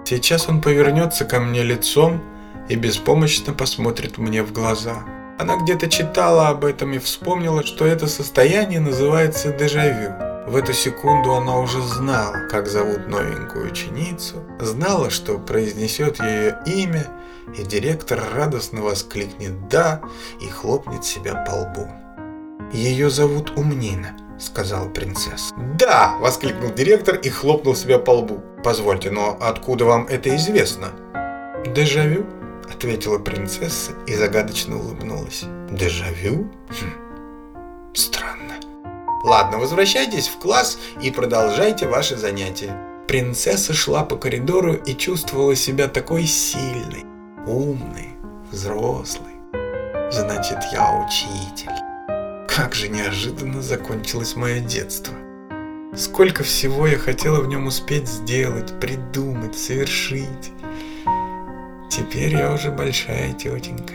Сейчас 0.04 0.50
он 0.50 0.62
повернется 0.62 1.26
ко 1.26 1.40
мне 1.40 1.62
лицом 1.62 2.24
и 2.68 2.76
беспомощно 2.76 3.54
посмотрит 3.54 4.18
мне 4.18 4.42
в 4.42 4.52
глаза. 4.52 5.06
Она 5.38 5.58
где-то 5.58 5.88
читала 5.90 6.48
об 6.48 6.66
этом 6.66 6.94
и 6.94 6.98
вспомнила, 6.98 7.64
что 7.64 7.86
это 7.86 8.08
состояние 8.08 8.80
называется 8.80 9.52
дежавю. 9.52 10.37
В 10.48 10.56
эту 10.56 10.72
секунду 10.72 11.34
она 11.34 11.58
уже 11.58 11.82
знала, 11.82 12.48
как 12.50 12.70
зовут 12.70 13.10
новенькую 13.10 13.70
ученицу, 13.70 14.36
знала, 14.62 15.10
что 15.10 15.38
произнесет 15.40 16.22
ее 16.22 16.58
имя, 16.66 17.06
и 17.58 17.64
директор 17.64 18.24
радостно 18.34 18.82
воскликнет 18.82 19.68
«да» 19.68 20.02
и 20.40 20.48
хлопнет 20.48 21.04
себя 21.04 21.44
по 21.46 21.52
лбу. 21.52 21.92
«Ее 22.72 23.10
зовут 23.10 23.58
Умнина»,— 23.58 24.16
сказала 24.40 24.88
принцесса. 24.88 25.54
«Да!»— 25.78 26.16
воскликнул 26.22 26.72
директор 26.72 27.16
и 27.16 27.28
хлопнул 27.28 27.76
себя 27.76 28.00
по 28.00 28.12
лбу. 28.12 28.42
«Позвольте, 28.64 29.12
но 29.12 29.38
откуда 29.42 29.84
вам 29.84 30.08
это 30.08 30.34
известно?» 30.38 30.94
«Дежавю»,— 31.76 32.26
ответила 32.74 33.20
принцесса 33.20 33.92
и 34.08 34.16
загадочно 34.16 34.78
улыбнулась. 34.78 35.44
«Дежавю? 35.70 36.50
Хм. 36.70 37.07
Странно». 39.28 39.38
Ладно, 39.44 39.58
возвращайтесь 39.58 40.30
в 40.30 40.40
класс 40.40 40.80
и 41.02 41.12
продолжайте 41.12 41.86
ваши 41.86 42.16
занятия. 42.16 42.72
Принцесса 43.08 43.74
шла 43.74 44.06
по 44.06 44.16
коридору 44.16 44.74
и 44.74 44.94
чувствовала 44.96 45.54
себя 45.54 45.90
такой 45.90 46.26
сильной, 46.26 47.06
умной, 47.46 48.16
взрослой. 48.52 49.36
Значит, 50.12 50.60
я 50.72 51.06
учитель. 51.06 51.76
Как 52.48 52.74
же 52.74 52.88
неожиданно 52.88 53.62
закончилось 53.62 54.38
мое 54.38 54.62
детство. 54.62 55.14
Сколько 55.94 56.44
всего 56.44 56.88
я 56.88 56.98
хотела 56.98 57.42
в 57.42 57.50
нем 57.50 57.68
успеть 57.68 58.08
сделать, 58.08 58.80
придумать, 58.80 59.58
совершить. 59.58 60.54
Теперь 61.92 62.34
я 62.34 62.54
уже 62.54 62.72
большая 62.72 63.34
тетенька. 63.34 63.94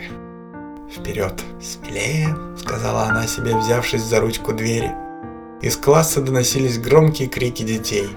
Вперед, 0.91 1.41
смелее, 1.59 2.35
сказала 2.55 3.05
она 3.05 3.25
себе, 3.25 3.55
взявшись 3.55 4.03
за 4.03 4.19
ручку 4.19 4.53
двери. 4.53 5.02
Из 5.63 5.77
класса 5.77 6.19
доносились 6.19 6.77
громкие 6.77 7.29
крики 7.29 7.63
детей. 7.63 8.09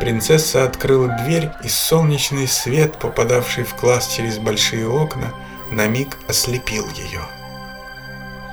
Принцесса 0.00 0.64
открыла 0.64 1.08
дверь, 1.08 1.50
и 1.62 1.68
солнечный 1.68 2.48
свет, 2.48 2.98
попадавший 2.98 3.64
в 3.64 3.74
класс 3.74 4.08
через 4.08 4.38
большие 4.38 4.88
окна, 4.88 5.34
на 5.70 5.86
миг 5.88 6.16
ослепил 6.26 6.88
ее. 6.88 7.20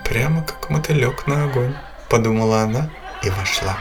«Прямо 0.03 0.43
как 0.43 0.69
мотылек 0.69 1.25
на 1.25 1.45
огонь»,— 1.45 1.73
подумала 2.09 2.63
она 2.63 2.91
и 3.23 3.29
вошла. 3.29 3.77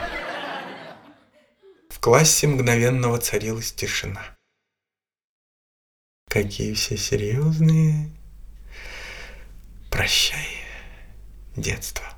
В 1.89 1.99
классе 1.99 2.47
мгновенно 2.47 3.09
воцарилась 3.09 3.73
тишина. 3.73 4.21
Какие 6.29 6.73
все 6.73 6.95
серьезные. 6.95 8.11
Прощай, 9.89 10.47
детство. 11.57 12.16